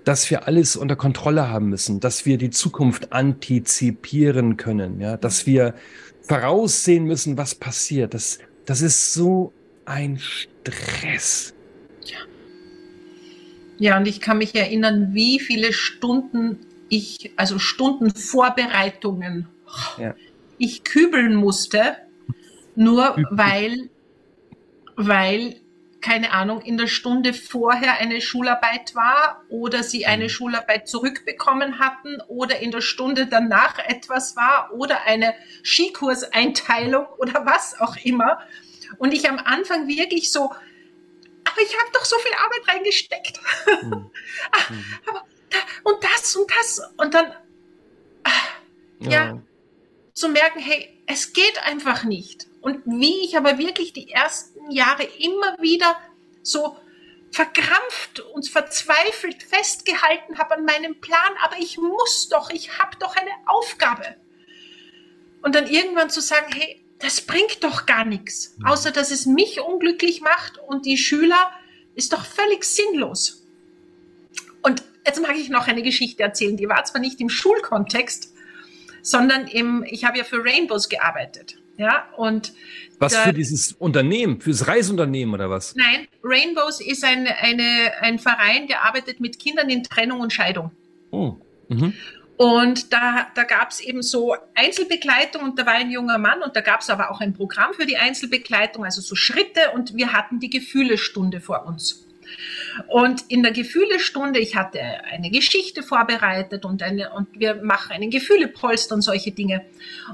dass 0.05 0.31
wir 0.31 0.47
alles 0.47 0.77
unter 0.77 0.97
Kontrolle 0.97 1.49
haben 1.49 1.69
müssen, 1.69 2.01
dass 2.01 2.27
wir 2.27 2.39
die 2.39 2.51
Zukunft 2.51 3.13
antizipieren 3.13 4.57
können, 4.57 5.01
ja, 5.01 5.17
dass 5.17 5.47
wir 5.47 5.75
voraussehen 6.25 7.05
müssen, 7.05 7.37
was 7.37 7.55
passiert. 7.55 8.15
Das, 8.15 8.39
das 8.65 8.81
ist 8.83 9.13
so 9.13 9.53
ein 9.85 10.19
Stress. 10.19 11.55
Ja. 12.05 12.19
Ja, 13.79 13.99
und 13.99 14.07
ich 14.07 14.21
kann 14.21 14.39
mich 14.39 14.55
erinnern, 14.55 15.11
wie 15.13 15.39
viele 15.39 15.73
Stunden 15.73 16.61
ich, 16.89 17.33
also 17.37 17.59
Stunden 17.59 18.15
Vorbereitungen, 18.15 19.49
ja. 19.99 20.15
ich 20.59 20.85
kübeln 20.85 21.35
musste, 21.35 21.97
nur 22.77 23.17
weil, 23.31 23.91
weil, 24.97 25.57
keine 26.05 26.33
Ahnung, 26.33 26.61
in 26.61 26.77
der 26.77 26.87
Stunde 26.87 27.33
vorher 27.33 27.95
eine 27.95 28.21
Schularbeit 28.21 28.95
war 28.95 29.43
oder 29.49 29.83
sie 29.83 30.05
eine 30.05 30.25
mhm. 30.25 30.29
Schularbeit 30.29 30.87
zurückbekommen 30.87 31.79
hatten 31.79 32.21
oder 32.29 32.59
in 32.59 32.71
der 32.71 32.83
Stunde 32.83 33.27
danach 33.27 33.79
etwas 33.79 34.37
war 34.37 34.71
oder 34.75 35.05
eine 35.05 35.35
Skikurseinteilung 35.63 37.07
oder 37.17 37.47
was 37.47 37.81
auch 37.81 37.97
immer. 37.97 38.39
Und 38.99 39.15
ich 39.15 39.31
am 39.31 39.39
Anfang 39.39 39.89
wirklich 39.89 40.31
so, 40.31 40.51
aber 40.51 41.63
ich 41.63 41.75
habe 41.79 41.91
doch 41.95 42.05
so 42.05 42.17
viel 42.19 42.33
Arbeit 42.35 42.75
reingesteckt. 42.75 43.41
Mhm. 43.83 44.11
aber 45.09 45.25
und 45.85 46.05
das 46.05 46.37
und 46.37 46.51
das 46.51 46.83
und 46.99 47.15
dann 47.15 47.33
ja. 48.99 49.11
ja, 49.11 49.43
zu 50.13 50.29
merken, 50.29 50.59
hey, 50.59 51.03
es 51.07 51.33
geht 51.33 51.63
einfach 51.65 52.05
nicht. 52.05 52.47
Und 52.65 52.81
wie 52.87 53.27
ich 53.27 53.37
aber 53.37 53.59
wirklich 53.59 53.93
die 53.93 54.11
ersten 54.11 54.71
Jahre 54.71 55.03
immer 55.03 55.55
wieder 55.61 55.99
so 56.43 56.79
verkrampft 57.31 58.21
und 58.33 58.49
verzweifelt 58.49 59.43
festgehalten 59.43 60.39
habe 60.39 60.55
an 60.55 60.65
meinem 60.65 60.99
Plan, 60.99 61.31
aber 61.43 61.59
ich 61.59 61.77
muss 61.77 62.31
doch, 62.31 62.49
ich 62.49 62.79
habe 62.79 62.97
doch 62.99 63.17
eine 63.17 63.33
Aufgabe. 63.45 64.17
Und 65.43 65.55
dann 65.55 65.67
irgendwann 65.67 66.09
zu 66.09 66.23
sagen, 66.23 66.55
hey, 66.55 66.83
das 67.01 67.21
bringt 67.21 67.63
doch 67.63 67.85
gar 67.85 68.07
nichts, 68.07 68.55
mhm. 68.57 68.65
außer 68.65 68.93
dass 68.93 69.11
es 69.11 69.27
mich 69.27 69.61
unglücklich 69.61 70.23
macht 70.23 70.57
und 70.57 70.87
die 70.87 70.97
Schüler 70.97 71.53
ist 71.95 72.15
doch 72.15 72.25
völlig 72.25 72.65
sinnlos. 72.65 73.45
Und 74.63 74.83
jetzt 75.05 75.21
mag 75.21 75.37
ich 75.37 75.51
noch 75.51 75.67
eine 75.67 75.83
Geschichte 75.83 76.23
erzählen, 76.23 76.57
die 76.57 76.71
war 76.71 76.83
zwar 76.87 77.03
nicht 77.03 77.21
im 77.21 77.29
Schulkontext, 77.29 78.33
sondern 79.03 79.49
im, 79.49 79.85
ich 79.87 80.07
habe 80.07 80.17
ja 80.17 80.25
für 80.25 80.43
Rainbows 80.43 80.89
gearbeitet. 80.89 81.59
Ja, 81.77 82.09
und 82.17 82.53
was 82.99 83.17
für 83.17 83.33
dieses 83.33 83.73
Unternehmen, 83.73 84.41
fürs 84.41 84.69
Reisunternehmen 84.69 85.35
oder 85.35 85.51
was? 85.51 85.75
Nein, 85.75 86.07
Rainbows 86.23 86.81
ist 86.81 87.05
ein, 87.05 87.27
eine, 87.27 87.93
ein 88.01 88.19
Verein, 88.19 88.69
der 88.69 88.85
arbeitet 88.85 89.21
mit 89.21 89.39
Kindern 89.39 89.69
in 89.69 89.83
Trennung 89.83 90.21
und 90.21 90.33
Scheidung. 90.33 90.71
Oh. 91.11 91.37
Mhm. 91.69 91.95
Und 92.37 92.93
da, 92.93 93.29
da 93.35 93.45
gab 93.45 93.71
es 93.71 93.81
eben 93.81 94.03
so 94.03 94.35
Einzelbegleitung 94.55 95.43
und 95.43 95.59
da 95.59 95.67
war 95.67 95.75
ein 95.75 95.91
junger 95.91 96.19
Mann 96.19 96.43
und 96.43 96.57
da 96.57 96.61
gab 96.61 96.81
es 96.81 96.91
aber 96.91 97.11
auch 97.11 97.21
ein 97.21 97.33
Programm 97.33 97.75
für 97.75 97.87
die 97.87 97.97
Einzelbegleitung, 97.97 98.85
also 98.85 99.01
so 99.01 99.15
Schritte 99.15 99.71
und 99.75 99.97
wir 99.97 100.13
hatten 100.13 100.41
die 100.41 100.51
Gefühlestunde 100.51 101.41
vor 101.41 101.67
uns. 101.67 102.05
Und 102.89 103.23
in 103.29 103.43
der 103.43 103.53
Gefühlestunde, 103.53 104.41
ich 104.41 104.57
hatte 104.57 104.81
eine 104.81 105.31
Geschichte 105.31 105.83
vorbereitet 105.83 106.65
und, 106.65 106.83
eine, 106.83 107.13
und 107.13 107.29
wir 107.39 107.57
machen 107.57 107.93
einen 107.93 108.11
Gefühlepolster 108.11 108.95
und 108.95 109.03
solche 109.03 109.33
Dinge. 109.33 109.65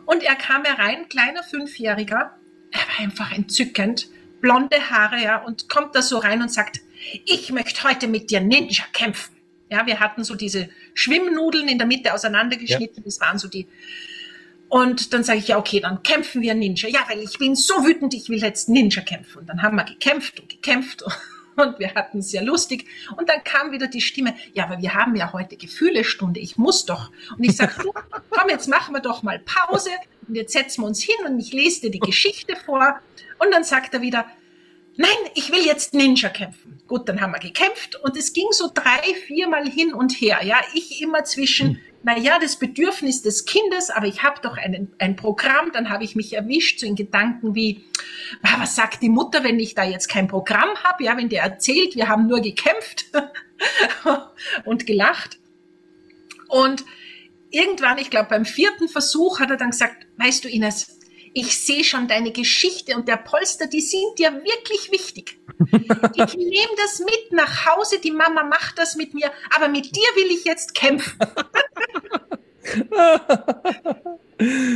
Und 0.07 0.23
er 0.23 0.35
kam 0.35 0.65
herein, 0.65 1.09
kleiner 1.09 1.43
Fünfjähriger, 1.43 2.37
er 2.71 2.81
war 2.81 2.99
einfach 2.99 3.33
entzückend, 3.33 4.09
blonde 4.41 4.91
Haare, 4.91 5.23
ja, 5.23 5.39
und 5.43 5.69
kommt 5.69 5.95
da 5.95 6.03
so 6.03 6.19
rein 6.19 6.43
und 6.43 6.53
sagt, 6.53 6.81
ich 7.25 7.51
möchte 7.51 7.83
heute 7.85 8.09
mit 8.09 8.31
dir 8.31 8.41
Ninja 8.41 8.85
kämpfen. 8.93 9.35
Ja, 9.71 9.87
wir 9.87 10.01
hatten 10.01 10.25
so 10.25 10.35
diese 10.35 10.69
Schwimmnudeln 10.95 11.69
in 11.69 11.79
der 11.79 11.87
Mitte 11.87 12.13
auseinandergeschnitten, 12.13 12.99
ja. 12.99 13.03
das 13.05 13.21
waren 13.21 13.39
so 13.39 13.49
die, 13.49 13.67
und 14.71 15.13
dann 15.13 15.25
sage 15.25 15.41
ich, 15.41 15.49
ja, 15.49 15.59
okay, 15.59 15.81
dann 15.81 16.05
kämpfen 16.05 16.43
wir 16.43 16.55
Ninja. 16.55 16.89
Ja, 16.89 17.01
weil 17.09 17.19
ich 17.21 17.39
bin 17.39 17.57
so 17.57 17.85
wütend, 17.85 18.15
ich 18.15 18.29
will 18.29 18.39
jetzt 18.39 18.69
Ninja 18.69 19.03
kämpfen. 19.03 19.41
Und 19.41 19.49
dann 19.49 19.63
haben 19.63 19.77
wir 19.77 19.83
gekämpft 19.83 20.39
und 20.39 20.49
gekämpft 20.49 21.03
und 21.03 21.13
wir 21.79 21.95
hatten 21.95 22.19
es 22.19 22.31
sehr 22.31 22.43
lustig. 22.43 22.87
Und 23.17 23.29
dann 23.29 23.43
kam 23.45 23.73
wieder 23.73 23.87
die 23.87 24.01
Stimme, 24.01 24.35
ja, 24.55 24.65
aber 24.65 24.81
wir 24.81 24.95
haben 24.95 25.17
ja 25.17 25.33
heute 25.33 25.57
Gefühlestunde, 25.57 26.41
ich 26.41 26.57
muss 26.57 26.87
doch. 26.87 27.11
Und 27.37 27.45
ich 27.45 27.57
sage, 27.57 27.73
komm, 28.31 28.49
jetzt 28.49 28.69
machen 28.69 28.95
wir 28.95 29.01
doch 29.01 29.23
mal 29.23 29.39
Pause 29.41 29.91
und 30.29 30.35
jetzt 30.35 30.53
setzen 30.53 30.83
wir 30.83 30.87
uns 30.87 31.03
hin 31.03 31.27
und 31.27 31.39
ich 31.39 31.53
lese 31.53 31.83
dir 31.83 31.91
die 31.91 32.01
Geschichte 32.01 32.57
vor. 32.57 33.01
Und 33.39 33.53
dann 33.53 33.65
sagt 33.65 33.95
er 33.95 34.03
wieder, 34.03 34.27
nein, 34.97 35.11
ich 35.35 35.51
will 35.51 35.65
jetzt 35.65 35.95
Ninja 35.95 36.29
kämpfen. 36.29 36.81
Gut, 36.87 37.09
dann 37.09 37.21
haben 37.21 37.33
wir 37.33 37.41
gekämpft 37.41 37.97
und 37.97 38.17
es 38.17 38.33
ging 38.33 38.49
so 38.51 38.71
drei, 38.73 39.15
viermal 39.27 39.69
hin 39.69 39.95
und 39.95 40.13
her. 40.13 40.41
Ja, 40.43 40.61
ich 40.75 41.01
immer 41.01 41.25
zwischen, 41.25 41.69
hm 41.69 41.81
naja, 42.03 42.39
das 42.39 42.57
Bedürfnis 42.57 43.23
des 43.23 43.45
Kindes, 43.45 43.91
aber 43.91 44.07
ich 44.07 44.23
habe 44.23 44.41
doch 44.41 44.57
einen, 44.57 44.93
ein 44.99 45.17
Programm, 45.17 45.71
dann 45.73 45.91
habe 45.91 46.05
ich 46.05 46.17
mich 46.17 46.33
erwischt, 46.33 46.81
so 46.81 46.87
in 46.87 46.97
Gedanken 46.97 47.55
wie, 47.55 47.85
ah, 48.43 48.59
was 48.59 48.75
sagt 48.75 49.03
die 49.03 49.09
Mutter, 49.09 49.45
wenn 49.45 49.61
ich 49.61 49.75
da 49.75 49.85
jetzt 49.85 50.09
kein 50.09 50.27
Programm 50.27 50.77
habe, 50.83 51.05
ja, 51.05 51.17
wenn 51.17 51.29
der 51.29 51.43
erzählt, 51.43 51.97
wir 51.97 52.09
haben 52.09 52.27
nur 52.27 52.41
gekämpft 52.41 53.07
und 54.65 54.87
gelacht. 54.87 55.39
Und 56.49 56.85
irgendwann, 57.51 57.99
ich 57.99 58.11
glaube 58.11 58.31
beim 58.31 58.45
vierten 58.45 58.89
Versuch 58.89 59.39
hat 59.41 59.51
er 59.51 59.57
dann 59.57 59.71
gesagt, 59.71 60.07
weißt 60.17 60.45
du 60.45 60.49
Ines, 60.49 61.00
ich 61.33 61.59
sehe 61.59 61.85
schon 61.85 62.09
deine 62.09 62.33
Geschichte 62.33 62.97
und 62.97 63.07
der 63.09 63.17
Polster, 63.17 63.67
die 63.67 63.81
sind 63.81 64.19
dir 64.19 64.33
wirklich 64.33 64.91
wichtig. 64.91 65.39
Ich 66.15 66.37
nehme 66.37 66.75
das 66.77 66.99
mit 67.01 67.33
nach 67.33 67.67
Hause, 67.67 68.01
die 68.01 68.11
Mama 68.11 68.43
macht 68.45 68.79
das 68.79 68.97
mit 68.97 69.15
mir, 69.15 69.31
aber 69.55 69.69
mit 69.69 69.95
dir 69.95 70.09
will 70.17 70.31
ich 70.31 70.45
jetzt 70.45 70.75
kämpfen. 70.75 71.19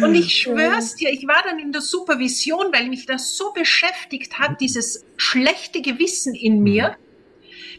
und 0.02 0.14
ich 0.14 0.42
schwör's 0.42 0.94
dir, 0.94 1.10
ich 1.10 1.26
war 1.26 1.42
dann 1.42 1.58
in 1.58 1.72
der 1.72 1.80
Supervision, 1.80 2.72
weil 2.72 2.88
mich 2.88 3.06
das 3.06 3.36
so 3.36 3.52
beschäftigt 3.52 4.38
hat, 4.38 4.60
dieses 4.60 5.04
schlechte 5.16 5.82
Gewissen 5.82 6.34
in 6.34 6.62
mir, 6.62 6.96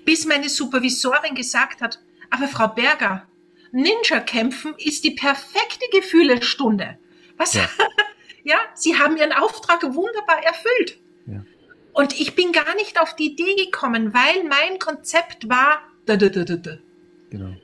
bis 0.04 0.26
meine 0.26 0.50
Supervisorin 0.50 1.36
gesagt 1.36 1.82
hat, 1.82 2.00
aber 2.30 2.48
Frau 2.48 2.68
Berger, 2.68 3.28
Ninja 3.72 4.20
kämpfen 4.20 4.74
ist 4.78 5.04
die 5.04 5.12
perfekte 5.12 5.86
Gefühlestunde. 5.92 6.98
Was? 7.38 7.54
Ja. 7.54 7.70
Ja, 8.46 8.58
sie 8.76 8.98
haben 8.98 9.18
ihren 9.18 9.32
Auftrag 9.32 9.82
wunderbar 9.84 10.44
erfüllt. 10.44 11.00
Ja. 11.26 11.44
Und 11.94 12.20
ich 12.20 12.36
bin 12.36 12.52
gar 12.52 12.76
nicht 12.76 13.02
auf 13.02 13.16
die 13.16 13.32
Idee 13.32 13.56
gekommen, 13.56 14.14
weil 14.14 14.44
mein 14.44 14.78
Konzept 14.78 15.50
war. 15.50 15.82
Da, 16.06 16.16
da, 16.16 16.30
da, 16.30 16.44
da, 16.44 16.56
da. 16.56 16.78
Genau. 17.32 17.56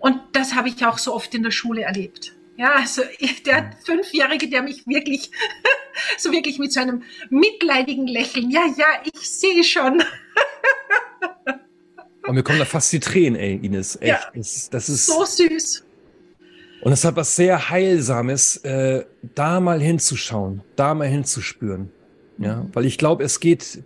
Und 0.00 0.22
das 0.32 0.54
habe 0.54 0.70
ich 0.70 0.86
auch 0.86 0.96
so 0.96 1.14
oft 1.14 1.34
in 1.34 1.42
der 1.42 1.50
Schule 1.50 1.82
erlebt. 1.82 2.34
Ja, 2.56 2.76
also 2.76 3.02
der 3.46 3.58
ja. 3.58 3.70
Fünfjährige, 3.84 4.48
der 4.48 4.62
mich 4.62 4.86
wirklich, 4.86 5.30
so 6.16 6.32
wirklich 6.32 6.58
mit 6.58 6.72
so 6.72 6.80
einem 6.80 7.02
mitleidigen 7.28 8.06
Lächeln, 8.06 8.50
ja, 8.50 8.64
ja, 8.78 8.86
ich 9.12 9.28
sehe 9.28 9.62
schon. 9.62 10.02
Und 12.26 12.34
mir 12.34 12.42
kommen 12.42 12.58
da 12.58 12.64
fast 12.64 12.90
die 12.92 13.00
Tränen, 13.00 13.38
ey, 13.38 13.60
Ines. 13.62 13.96
Echt. 13.96 14.08
Ja, 14.08 14.20
das, 14.34 14.70
das 14.70 14.88
ist 14.88 15.04
so 15.06 15.26
süß. 15.26 15.84
Und 16.82 16.90
es 16.90 17.04
hat 17.04 17.14
was 17.14 17.36
sehr 17.36 17.70
Heilsames, 17.70 18.56
äh, 18.58 19.04
da 19.36 19.60
mal 19.60 19.80
hinzuschauen, 19.80 20.62
da 20.74 20.94
mal 20.94 21.06
hinzuspüren. 21.06 21.90
Ja, 22.38 22.66
weil 22.72 22.86
ich 22.86 22.98
glaube, 22.98 23.22
es 23.22 23.38
geht, 23.38 23.84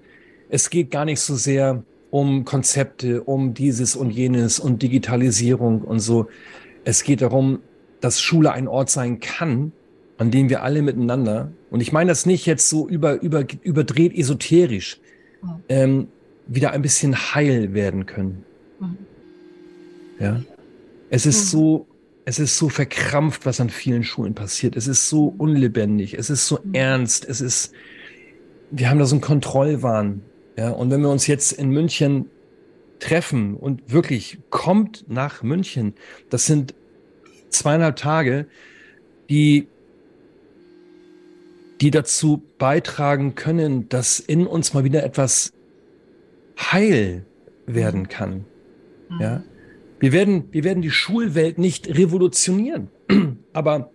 es 0.48 0.70
geht 0.70 0.90
gar 0.90 1.04
nicht 1.04 1.20
so 1.20 1.34
sehr 1.34 1.82
um 2.10 2.46
Konzepte, 2.46 3.22
um 3.22 3.52
dieses 3.52 3.96
und 3.96 4.10
jenes 4.10 4.58
und 4.58 4.82
Digitalisierung 4.82 5.82
und 5.82 6.00
so. 6.00 6.28
Es 6.84 7.02
geht 7.02 7.20
darum, 7.20 7.58
dass 8.00 8.20
Schule 8.20 8.52
ein 8.52 8.66
Ort 8.66 8.88
sein 8.88 9.20
kann, 9.20 9.72
an 10.16 10.30
dem 10.30 10.48
wir 10.48 10.62
alle 10.62 10.80
miteinander, 10.80 11.52
und 11.70 11.80
ich 11.80 11.92
meine 11.92 12.08
das 12.08 12.24
nicht 12.24 12.46
jetzt 12.46 12.70
so 12.70 12.88
über, 12.88 13.20
über, 13.20 13.44
überdreht 13.62 14.16
esoterisch, 14.16 15.00
ähm, 15.68 16.08
wieder 16.46 16.70
ein 16.70 16.80
bisschen 16.80 17.14
heil 17.34 17.74
werden 17.74 18.06
können. 18.06 18.44
Ja. 20.18 20.40
Es 21.10 21.26
ist 21.26 21.52
mhm. 21.52 21.58
so 21.58 21.86
es 22.28 22.40
ist 22.40 22.58
so 22.58 22.68
verkrampft, 22.68 23.46
was 23.46 23.60
an 23.60 23.70
vielen 23.70 24.02
Schulen 24.02 24.34
passiert. 24.34 24.76
Es 24.76 24.88
ist 24.88 25.08
so 25.08 25.32
unlebendig. 25.38 26.14
Es 26.14 26.28
ist 26.28 26.48
so 26.48 26.58
mhm. 26.62 26.74
ernst. 26.74 27.24
Es 27.24 27.40
ist, 27.40 27.72
wir 28.72 28.90
haben 28.90 28.98
da 28.98 29.06
so 29.06 29.14
einen 29.14 29.22
Kontrollwahn. 29.22 30.22
Ja, 30.58 30.70
und 30.70 30.90
wenn 30.90 31.02
wir 31.02 31.08
uns 31.08 31.28
jetzt 31.28 31.52
in 31.52 31.70
München 31.70 32.28
treffen 32.98 33.54
und 33.54 33.92
wirklich 33.92 34.38
kommt 34.50 35.04
nach 35.08 35.44
München, 35.44 35.94
das 36.28 36.46
sind 36.46 36.74
zweieinhalb 37.50 37.94
Tage, 37.94 38.48
die, 39.30 39.68
die 41.80 41.92
dazu 41.92 42.42
beitragen 42.58 43.36
können, 43.36 43.88
dass 43.88 44.18
in 44.18 44.48
uns 44.48 44.74
mal 44.74 44.82
wieder 44.82 45.04
etwas 45.04 45.52
heil 46.58 47.24
werden 47.66 48.08
kann. 48.08 48.46
Ja. 49.20 49.44
Wir 49.98 50.12
werden, 50.12 50.44
wir 50.52 50.64
werden 50.64 50.82
die 50.82 50.90
Schulwelt 50.90 51.58
nicht 51.58 51.88
revolutionieren, 51.88 52.88
aber 53.52 53.90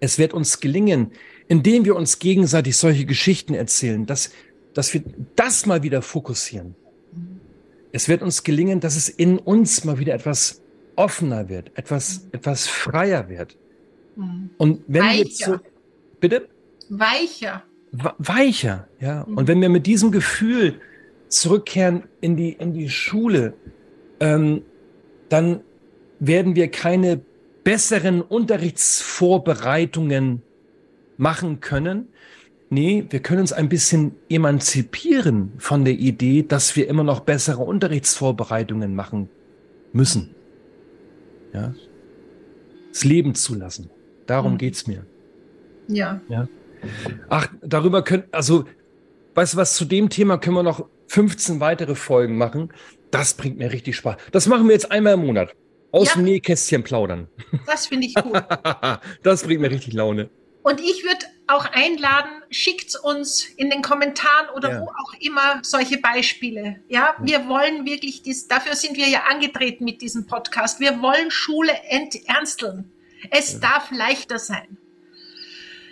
es 0.00 0.18
wird 0.18 0.34
uns 0.34 0.60
gelingen, 0.60 1.12
indem 1.48 1.84
wir 1.84 1.96
uns 1.96 2.18
gegenseitig 2.18 2.76
solche 2.76 3.04
Geschichten 3.04 3.54
erzählen, 3.54 4.06
dass, 4.06 4.30
dass 4.72 4.92
wir 4.92 5.02
das 5.36 5.66
mal 5.66 5.82
wieder 5.82 6.02
fokussieren. 6.02 6.74
Es 7.92 8.08
wird 8.08 8.22
uns 8.22 8.42
gelingen, 8.42 8.80
dass 8.80 8.96
es 8.96 9.08
in 9.08 9.38
uns 9.38 9.84
mal 9.84 9.98
wieder 9.98 10.14
etwas 10.14 10.62
offener 10.96 11.48
wird, 11.48 11.70
etwas, 11.76 12.26
etwas 12.32 12.66
freier 12.66 13.28
wird. 13.28 13.56
Mhm. 14.16 14.50
Und 14.58 14.82
wenn 14.88 15.02
wir 15.02 15.10
Weicher. 15.10 15.44
zu, 15.44 15.60
bitte? 16.20 16.48
Weicher. 16.88 17.62
Weicher, 18.18 18.88
ja. 19.00 19.22
Und 19.22 19.46
wenn 19.46 19.60
wir 19.60 19.68
mit 19.68 19.86
diesem 19.86 20.10
Gefühl 20.10 20.80
zurückkehren 21.28 22.04
in 22.20 22.36
die, 22.36 22.52
in 22.52 22.72
die 22.72 22.88
Schule, 22.88 23.54
ähm, 24.18 24.62
dann 25.34 25.60
werden 26.20 26.54
wir 26.54 26.70
keine 26.70 27.20
besseren 27.64 28.22
Unterrichtsvorbereitungen 28.22 30.42
machen 31.16 31.58
können. 31.60 32.06
Nee, 32.70 33.04
wir 33.10 33.18
können 33.18 33.40
uns 33.40 33.52
ein 33.52 33.68
bisschen 33.68 34.12
emanzipieren 34.28 35.50
von 35.58 35.84
der 35.84 35.94
Idee, 35.94 36.44
dass 36.46 36.76
wir 36.76 36.86
immer 36.88 37.02
noch 37.02 37.18
bessere 37.20 37.62
Unterrichtsvorbereitungen 37.62 38.94
machen 38.94 39.28
müssen. 39.92 40.36
Ja. 41.52 41.74
Das 42.90 43.02
Leben 43.02 43.34
zulassen. 43.34 43.90
Darum 44.26 44.52
Mhm. 44.52 44.58
geht's 44.58 44.86
mir. 44.86 45.04
Ja. 45.88 46.20
Ach, 47.28 47.48
darüber 47.60 48.04
können, 48.04 48.22
also, 48.30 48.66
weißt 49.34 49.54
du 49.54 49.58
was, 49.58 49.74
zu 49.74 49.84
dem 49.84 50.10
Thema 50.10 50.38
können 50.38 50.54
wir 50.54 50.62
noch 50.62 50.86
15 51.08 51.58
weitere 51.58 51.96
Folgen 51.96 52.36
machen. 52.36 52.68
Das 53.14 53.34
bringt 53.34 53.58
mir 53.58 53.72
richtig 53.72 53.96
Spaß. 53.96 54.16
Das 54.32 54.46
machen 54.46 54.66
wir 54.66 54.72
jetzt 54.74 54.90
einmal 54.90 55.14
im 55.14 55.26
Monat. 55.26 55.54
Aus 55.92 56.08
Ja. 56.08 56.14
dem 56.14 56.24
Nähkästchen 56.24 56.82
plaudern. 56.82 57.28
Das 57.66 57.86
finde 57.86 58.06
ich 58.06 58.14
cool. 58.24 58.44
das 59.22 59.44
bringt 59.44 59.60
mir 59.60 59.70
richtig 59.70 59.94
Laune. 59.94 60.28
Und 60.62 60.80
ich 60.80 61.04
würde 61.04 61.26
auch 61.46 61.66
einladen, 61.66 62.30
schickt 62.50 62.96
uns 62.96 63.44
in 63.44 63.68
den 63.70 63.82
Kommentaren 63.82 64.48
oder 64.56 64.72
Ja. 64.72 64.80
wo 64.80 64.86
auch 64.86 65.12
immer 65.20 65.60
solche 65.62 65.98
Beispiele. 65.98 66.80
Ja, 66.88 67.14
wir 67.20 67.46
wollen 67.48 67.84
wirklich 67.84 68.22
dies, 68.22 68.48
dafür 68.48 68.74
sind 68.74 68.96
wir 68.96 69.06
ja 69.08 69.24
angetreten 69.30 69.84
mit 69.84 70.00
diesem 70.00 70.26
Podcast. 70.26 70.80
Wir 70.80 71.00
wollen 71.02 71.30
Schule 71.30 71.72
enternsteln. 71.90 72.90
Es 73.30 73.60
darf 73.60 73.90
leichter 73.90 74.38
sein. 74.38 74.78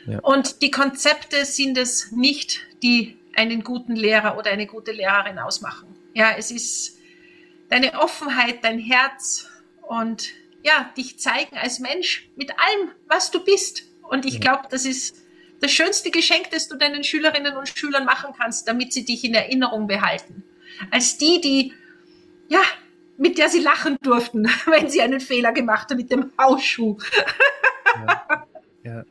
Ja. 0.06 0.18
Und 0.20 0.62
die 0.62 0.70
Konzepte 0.70 1.44
sind 1.44 1.78
es 1.78 2.10
nicht, 2.12 2.60
die 2.82 3.16
einen 3.36 3.62
guten 3.62 3.94
Lehrer 3.94 4.36
oder 4.36 4.50
eine 4.50 4.66
gute 4.66 4.92
Lehrerin 4.92 5.38
ausmachen. 5.38 5.88
Ja, 6.14 6.32
es 6.36 6.50
ist 6.50 6.98
deine 7.72 7.98
Offenheit, 7.98 8.62
dein 8.62 8.78
Herz 8.78 9.48
und 9.88 10.28
ja, 10.62 10.92
dich 10.96 11.18
zeigen 11.18 11.56
als 11.56 11.78
Mensch 11.78 12.28
mit 12.36 12.50
allem, 12.50 12.90
was 13.08 13.30
du 13.30 13.42
bist. 13.42 13.84
Und 14.02 14.26
ich 14.26 14.34
Ja. 14.34 14.40
glaube, 14.40 14.68
das 14.70 14.84
ist 14.84 15.16
das 15.60 15.72
schönste 15.72 16.10
Geschenk, 16.10 16.50
das 16.50 16.68
du 16.68 16.76
deinen 16.76 17.02
Schülerinnen 17.02 17.56
und 17.56 17.68
Schülern 17.70 18.04
machen 18.04 18.34
kannst, 18.38 18.68
damit 18.68 18.92
sie 18.92 19.04
dich 19.06 19.24
in 19.24 19.32
Erinnerung 19.32 19.86
behalten. 19.86 20.44
Als 20.90 21.16
die, 21.16 21.40
die, 21.40 21.72
ja, 22.48 22.60
mit 23.16 23.38
der 23.38 23.48
sie 23.48 23.60
lachen 23.60 23.96
durften, 24.02 24.44
wenn 24.66 24.90
sie 24.90 25.00
einen 25.00 25.20
Fehler 25.20 25.52
gemacht 25.52 25.88
haben 25.90 25.96
mit 25.96 26.10
dem 26.12 26.30
Hausschuh. 26.38 26.98
Ja. 28.84 29.04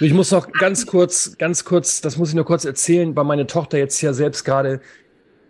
Ich 0.00 0.12
muss 0.12 0.32
noch 0.32 0.50
ganz 0.50 0.86
kurz, 0.86 1.36
ganz 1.38 1.64
kurz, 1.64 2.00
das 2.00 2.16
muss 2.16 2.30
ich 2.30 2.34
nur 2.34 2.44
kurz 2.44 2.64
erzählen, 2.64 3.14
weil 3.14 3.24
meine 3.24 3.46
Tochter 3.46 3.78
jetzt 3.78 4.00
ja 4.00 4.12
selbst 4.12 4.44
gerade 4.44 4.80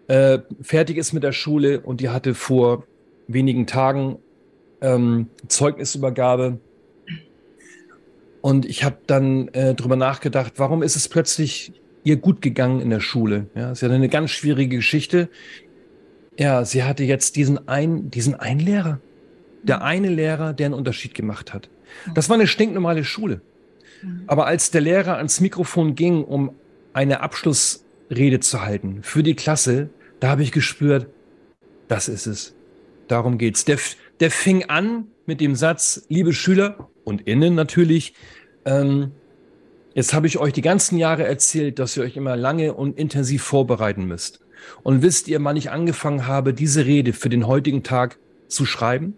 äh, 0.08 0.38
fertig 0.60 0.96
ist 0.96 1.12
mit 1.12 1.22
der 1.22 1.32
Schule 1.32 1.80
und 1.80 2.00
die 2.00 2.10
hatte 2.10 2.34
vor 2.34 2.84
wenigen 3.28 3.66
Tagen 3.66 4.18
ähm, 4.80 5.28
Zeugnisübergabe. 5.48 6.58
Und 8.40 8.66
ich 8.66 8.84
habe 8.84 8.98
dann 9.06 9.48
äh, 9.48 9.74
drüber 9.74 9.96
nachgedacht, 9.96 10.54
warum 10.56 10.82
ist 10.82 10.94
es 10.94 11.08
plötzlich 11.08 11.72
ihr 12.04 12.16
gut 12.16 12.40
gegangen 12.40 12.80
in 12.80 12.90
der 12.90 13.00
Schule? 13.00 13.46
Ja, 13.56 13.74
sie 13.74 13.84
hatte 13.84 13.94
eine 13.96 14.08
ganz 14.08 14.30
schwierige 14.30 14.76
Geschichte. 14.76 15.28
Ja, 16.38 16.64
sie 16.64 16.84
hatte 16.84 17.02
jetzt 17.02 17.34
diesen 17.34 17.66
ein, 17.66 18.10
diesen 18.10 18.34
einen 18.34 18.60
Lehrer. 18.60 19.00
Der 19.64 19.82
eine 19.82 20.08
Lehrer, 20.08 20.52
der 20.52 20.66
einen 20.66 20.74
Unterschied 20.74 21.14
gemacht 21.14 21.52
hat. 21.52 21.68
Das 22.14 22.28
war 22.28 22.34
eine 22.34 22.46
stinknormale 22.46 23.02
Schule. 23.02 23.40
Aber 24.28 24.46
als 24.46 24.70
der 24.70 24.82
Lehrer 24.82 25.16
ans 25.16 25.40
Mikrofon 25.40 25.94
ging, 25.96 26.22
um 26.22 26.52
eine 26.92 27.20
Abschlussrede 27.20 28.38
zu 28.40 28.62
halten 28.62 29.00
für 29.02 29.22
die 29.22 29.34
Klasse, 29.34 29.88
da 30.20 30.28
habe 30.28 30.42
ich 30.42 30.52
gespürt, 30.52 31.08
das 31.88 32.08
ist 32.08 32.26
es. 32.26 32.54
Darum 33.08 33.38
geht's. 33.38 33.64
Der, 33.64 33.78
der 34.20 34.30
fing 34.30 34.64
an 34.64 35.08
mit 35.26 35.40
dem 35.40 35.54
Satz, 35.54 36.04
liebe 36.08 36.32
Schüler 36.32 36.90
und 37.04 37.22
Innen 37.22 37.54
natürlich, 37.54 38.14
ähm, 38.64 39.12
jetzt 39.94 40.14
habe 40.14 40.26
ich 40.26 40.38
euch 40.38 40.52
die 40.52 40.62
ganzen 40.62 40.98
Jahre 40.98 41.24
erzählt, 41.24 41.78
dass 41.78 41.96
ihr 41.96 42.02
euch 42.02 42.16
immer 42.16 42.36
lange 42.36 42.74
und 42.74 42.98
intensiv 42.98 43.42
vorbereiten 43.42 44.06
müsst. 44.06 44.40
Und 44.82 45.02
wisst 45.02 45.28
ihr, 45.28 45.42
wann 45.44 45.56
ich 45.56 45.70
angefangen 45.70 46.26
habe, 46.26 46.54
diese 46.54 46.86
Rede 46.86 47.12
für 47.12 47.28
den 47.28 47.46
heutigen 47.46 47.82
Tag 47.82 48.18
zu 48.48 48.66
schreiben? 48.66 49.14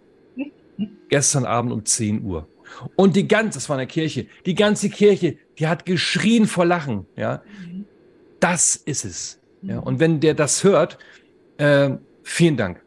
Gestern 1.09 1.47
Abend 1.47 1.73
um 1.73 1.85
10 1.85 2.23
Uhr. 2.23 2.49
Und 2.97 3.17
die 3.17 3.27
ganze, 3.27 3.59
das 3.59 3.69
war 3.69 3.77
in 3.77 3.81
der 3.81 3.87
Kirche, 3.87 4.27
die 4.45 4.55
ganze 4.55 4.91
Kirche, 4.91 5.39
die 5.59 5.67
hat 5.67 5.87
geschrien 5.87 6.47
vor 6.47 6.67
Lachen, 6.67 7.07
ja. 7.17 7.43
Das 8.41 8.77
ist 8.77 9.05
es. 9.05 9.41
Ja, 9.63 9.79
und 9.81 10.01
wenn 10.01 10.21
der 10.21 10.35
das 10.35 10.65
hört, 10.65 10.99
äh, 11.59 11.91
vielen 12.23 12.57
Dank. 12.57 12.81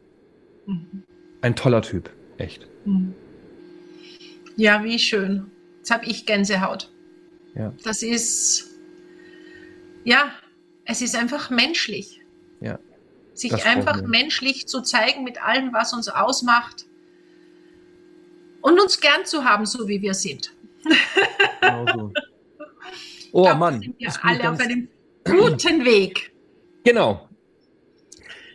Ein 1.40 1.56
toller 1.56 1.82
Typ, 1.82 2.10
echt. 2.38 2.68
Ja, 4.56 4.84
wie 4.84 4.98
schön. 4.98 5.50
Jetzt 5.78 5.90
habe 5.90 6.06
ich 6.06 6.26
Gänsehaut. 6.26 6.90
Ja. 7.54 7.72
Das 7.84 8.02
ist, 8.02 8.70
ja, 10.04 10.32
es 10.84 11.02
ist 11.02 11.16
einfach 11.16 11.50
menschlich. 11.50 12.20
Ja. 12.60 12.78
Sich 13.34 13.50
Das 13.50 13.66
einfach 13.66 14.02
menschlich 14.02 14.66
zu 14.68 14.82
zeigen 14.82 15.24
mit 15.24 15.42
allem, 15.42 15.72
was 15.72 15.92
uns 15.92 16.08
ausmacht. 16.08 16.86
Und 18.60 18.80
uns 18.80 19.00
gern 19.00 19.24
zu 19.24 19.44
haben, 19.44 19.66
so 19.66 19.88
wie 19.88 20.00
wir 20.02 20.14
sind. 20.14 20.54
Genau 21.60 21.86
so. 21.92 22.12
Oh 23.34 23.54
Mann. 23.54 23.80
sind 23.80 23.98
wir 23.98 24.12
alle 24.24 24.50
auf 24.50 24.60
einem 24.60 24.88
guten 25.24 25.86
Weg. 25.86 26.31
Genau. 26.84 27.28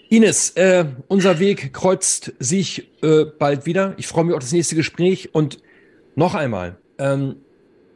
Ines, 0.09 0.51
äh, 0.51 0.85
unser 1.07 1.39
Weg 1.39 1.73
kreuzt 1.73 2.33
sich 2.39 2.89
äh, 3.01 3.25
bald 3.25 3.65
wieder. 3.65 3.93
Ich 3.97 4.07
freue 4.07 4.23
mich 4.23 4.33
auf 4.33 4.41
das 4.41 4.53
nächste 4.53 4.75
Gespräch. 4.75 5.33
Und 5.33 5.59
noch 6.15 6.33
einmal, 6.33 6.77
ähm, 6.97 7.35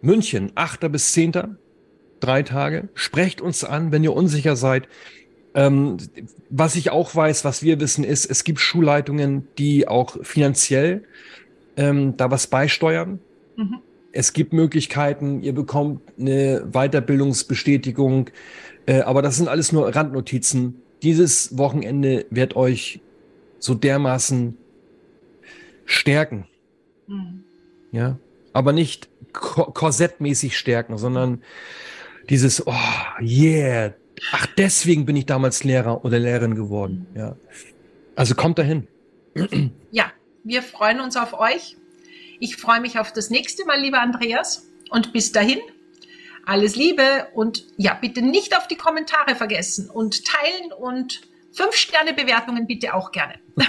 München, 0.02 0.52
8. 0.56 0.92
bis 0.92 1.14
10. 1.14 1.58
Drei 2.20 2.44
Tage. 2.44 2.90
Sprecht 2.94 3.42
uns 3.42 3.64
an, 3.64 3.92
wenn 3.92 4.04
ihr 4.04 4.14
unsicher 4.14 4.56
seid. 4.56 4.88
Ähm, 5.54 5.98
was 6.50 6.76
ich 6.76 6.92
auch 6.92 7.16
weiß, 7.16 7.46
was 7.46 7.64
wir 7.64 7.80
wissen, 7.80 8.04
ist, 8.04 8.26
es 8.26 8.44
gibt 8.44 8.60
Schulleitungen, 8.60 9.48
die 9.58 9.88
auch 9.88 10.18
finanziell 10.24 11.04
ähm, 11.78 12.16
da 12.18 12.30
was 12.30 12.48
beisteuern. 12.48 13.20
Mhm. 13.56 13.80
Es 14.14 14.34
gibt 14.34 14.54
Möglichkeiten, 14.54 15.42
ihr 15.42 15.54
bekommt 15.54 16.02
eine 16.20 16.68
Weiterbildungsbestätigung, 16.72 18.30
äh, 18.86 19.02
aber 19.02 19.22
das 19.22 19.38
sind 19.38 19.48
alles 19.48 19.72
nur 19.72 19.94
Randnotizen. 19.96 20.82
Dieses 21.04 21.58
Wochenende 21.58 22.26
wird 22.30 22.56
euch 22.56 23.02
so 23.60 23.74
dermaßen 23.74 24.58
stärken, 25.86 26.48
Mhm. 27.08 27.44
ja, 27.92 28.18
aber 28.54 28.72
nicht 28.72 29.10
ko 29.34 29.66
korsettmäßig 29.66 30.58
stärken, 30.58 30.98
sondern 30.98 31.42
dieses, 32.30 32.66
oh, 32.66 32.74
yeah, 33.20 33.94
ach, 34.32 34.46
deswegen 34.58 35.06
bin 35.06 35.16
ich 35.16 35.26
damals 35.26 35.64
Lehrer 35.64 36.06
oder 36.06 36.20
Lehrerin 36.20 36.56
geworden, 36.56 37.08
ja. 37.16 37.36
Also 38.16 38.36
kommt 38.36 38.60
dahin. 38.60 38.88
Ja, 39.92 40.12
wir 40.44 40.62
freuen 40.62 41.00
uns 41.00 41.18
auf 41.18 41.34
euch. 41.34 41.78
Ich 42.40 42.58
freue 42.58 42.82
mich 42.82 43.00
auf 43.00 43.12
das 43.14 43.30
nächste 43.30 43.66
Mal, 43.66 43.80
lieber 43.82 44.02
Andreas. 44.02 44.68
Und 44.90 45.14
bis 45.14 45.32
dahin, 45.32 45.60
alles 46.46 46.76
Liebe 46.76 47.28
und 47.34 47.66
ja, 47.78 47.94
bitte 47.94 48.22
nicht 48.22 48.58
auf 48.58 48.68
die 48.68 48.76
Kommentare 48.76 49.36
vergessen 49.36 49.90
und 49.90 50.26
teilen 50.26 50.72
und 50.74 51.22
fünf 51.52 51.76
Sterne 51.76 52.14
Bewertungen 52.14 52.68
bitte 52.68 52.94
auch 52.94 53.12
gerne. 53.12 53.36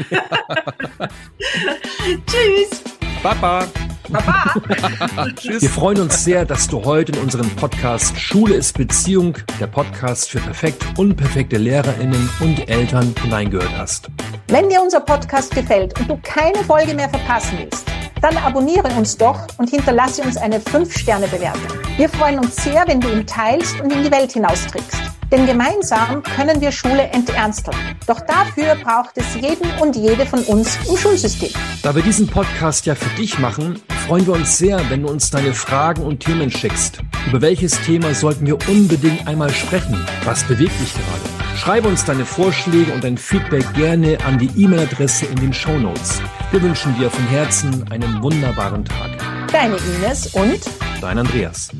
Tschüss. 2.27 2.83
Baba. 3.23 3.67
Baba. 4.09 4.55
Wir 5.43 5.71
freuen 5.71 6.01
uns 6.01 6.25
sehr, 6.25 6.45
dass 6.45 6.67
du 6.69 6.85
heute 6.85 7.13
in 7.13 7.19
unserem 7.19 7.49
Podcast 7.51 8.19
Schule 8.19 8.55
ist 8.55 8.77
Beziehung, 8.77 9.39
der 9.61 9.69
Podcast 9.69 10.31
für 10.31 10.41
perfekt 10.41 10.85
unperfekte 10.97 11.57
LehrerInnen 11.57 12.29
und 12.41 12.69
Eltern 12.69 13.15
hineingehört 13.23 13.71
hast. 13.77 14.09
Wenn 14.49 14.69
dir 14.69 14.83
unser 14.83 15.01
Podcast 15.01 15.55
gefällt 15.55 15.99
und 16.01 16.11
du 16.11 16.19
keine 16.23 16.59
Folge 16.65 16.95
mehr 16.95 17.09
verpassen 17.09 17.59
willst, 17.59 17.92
dann 18.23 18.37
abonniere 18.39 18.89
uns 18.97 19.17
doch 19.17 19.47
und 19.59 19.69
hinterlasse 19.69 20.23
uns 20.23 20.37
eine 20.37 20.59
5-Sterne-Bewertung. 20.59 21.79
Wir 21.97 22.09
freuen 22.09 22.39
uns 22.39 22.57
sehr, 22.57 22.85
wenn 22.87 23.01
du 23.01 23.11
ihn 23.11 23.27
teilst 23.27 23.81
und 23.81 23.93
in 23.93 24.05
die 24.05 24.11
Welt 24.11 24.33
hinausträgst. 24.33 24.97
Denn 25.33 25.47
gemeinsam 25.47 26.23
können 26.23 26.61
wir 26.61 26.71
Schule 26.71 27.05
enternsteln. 27.05 27.77
Doch 28.07 28.21
dafür 28.21 28.77
braucht 28.77 29.17
es 29.17 29.35
jeden 29.35 29.69
und 29.81 29.97
jede 29.97 30.27
von 30.27 30.41
uns 30.45 30.79
im 30.89 30.97
Schulsystem. 30.97 31.51
Da 31.83 31.95
wir 31.95 32.03
diesen 32.03 32.29
Podcast 32.29 32.85
ja 32.87 32.95
für 32.95 33.09
dich 33.17 33.39
machen, 33.39 33.81
freuen 34.07 34.27
wir 34.27 34.35
uns 34.35 34.59
sehr, 34.59 34.79
wenn 34.91 35.03
du 35.03 35.09
uns 35.09 35.31
deine 35.31 35.55
Fragen 35.55 36.03
und 36.03 36.21
Themen 36.21 36.51
schickst. 36.51 36.99
Über 37.27 37.41
welches 37.41 37.81
Thema 37.81 38.15
sollten 38.15 38.47
wir 38.47 38.59
unbedingt 38.69 39.27
einmal 39.27 39.51
sprechen? 39.51 40.07
Was 40.25 40.45
bewegt 40.45 40.79
dich 40.81 40.93
gerade? 40.93 41.42
Schreibe 41.63 41.87
uns 41.87 42.05
deine 42.05 42.27
Vorschläge 42.27 42.93
und 42.93 43.05
dein 43.05 43.17
Feedback 43.17 43.63
gerne 43.75 44.19
an 44.25 44.37
die 44.37 44.51
E-Mail-Adresse 44.61 45.27
in 45.27 45.37
den 45.37 45.53
Show 45.53 45.79
Notes. 45.79 46.21
Wir 46.51 46.61
wünschen 46.61 46.93
dir 46.99 47.09
von 47.09 47.25
Herzen 47.29 47.85
einen 47.89 48.21
wunderbaren 48.21 48.85
Tag. 48.85 49.11
Deine 49.53 49.77
Ines 49.77 50.27
und 50.35 50.59
Dein 51.01 51.19
Andreas. 51.19 51.71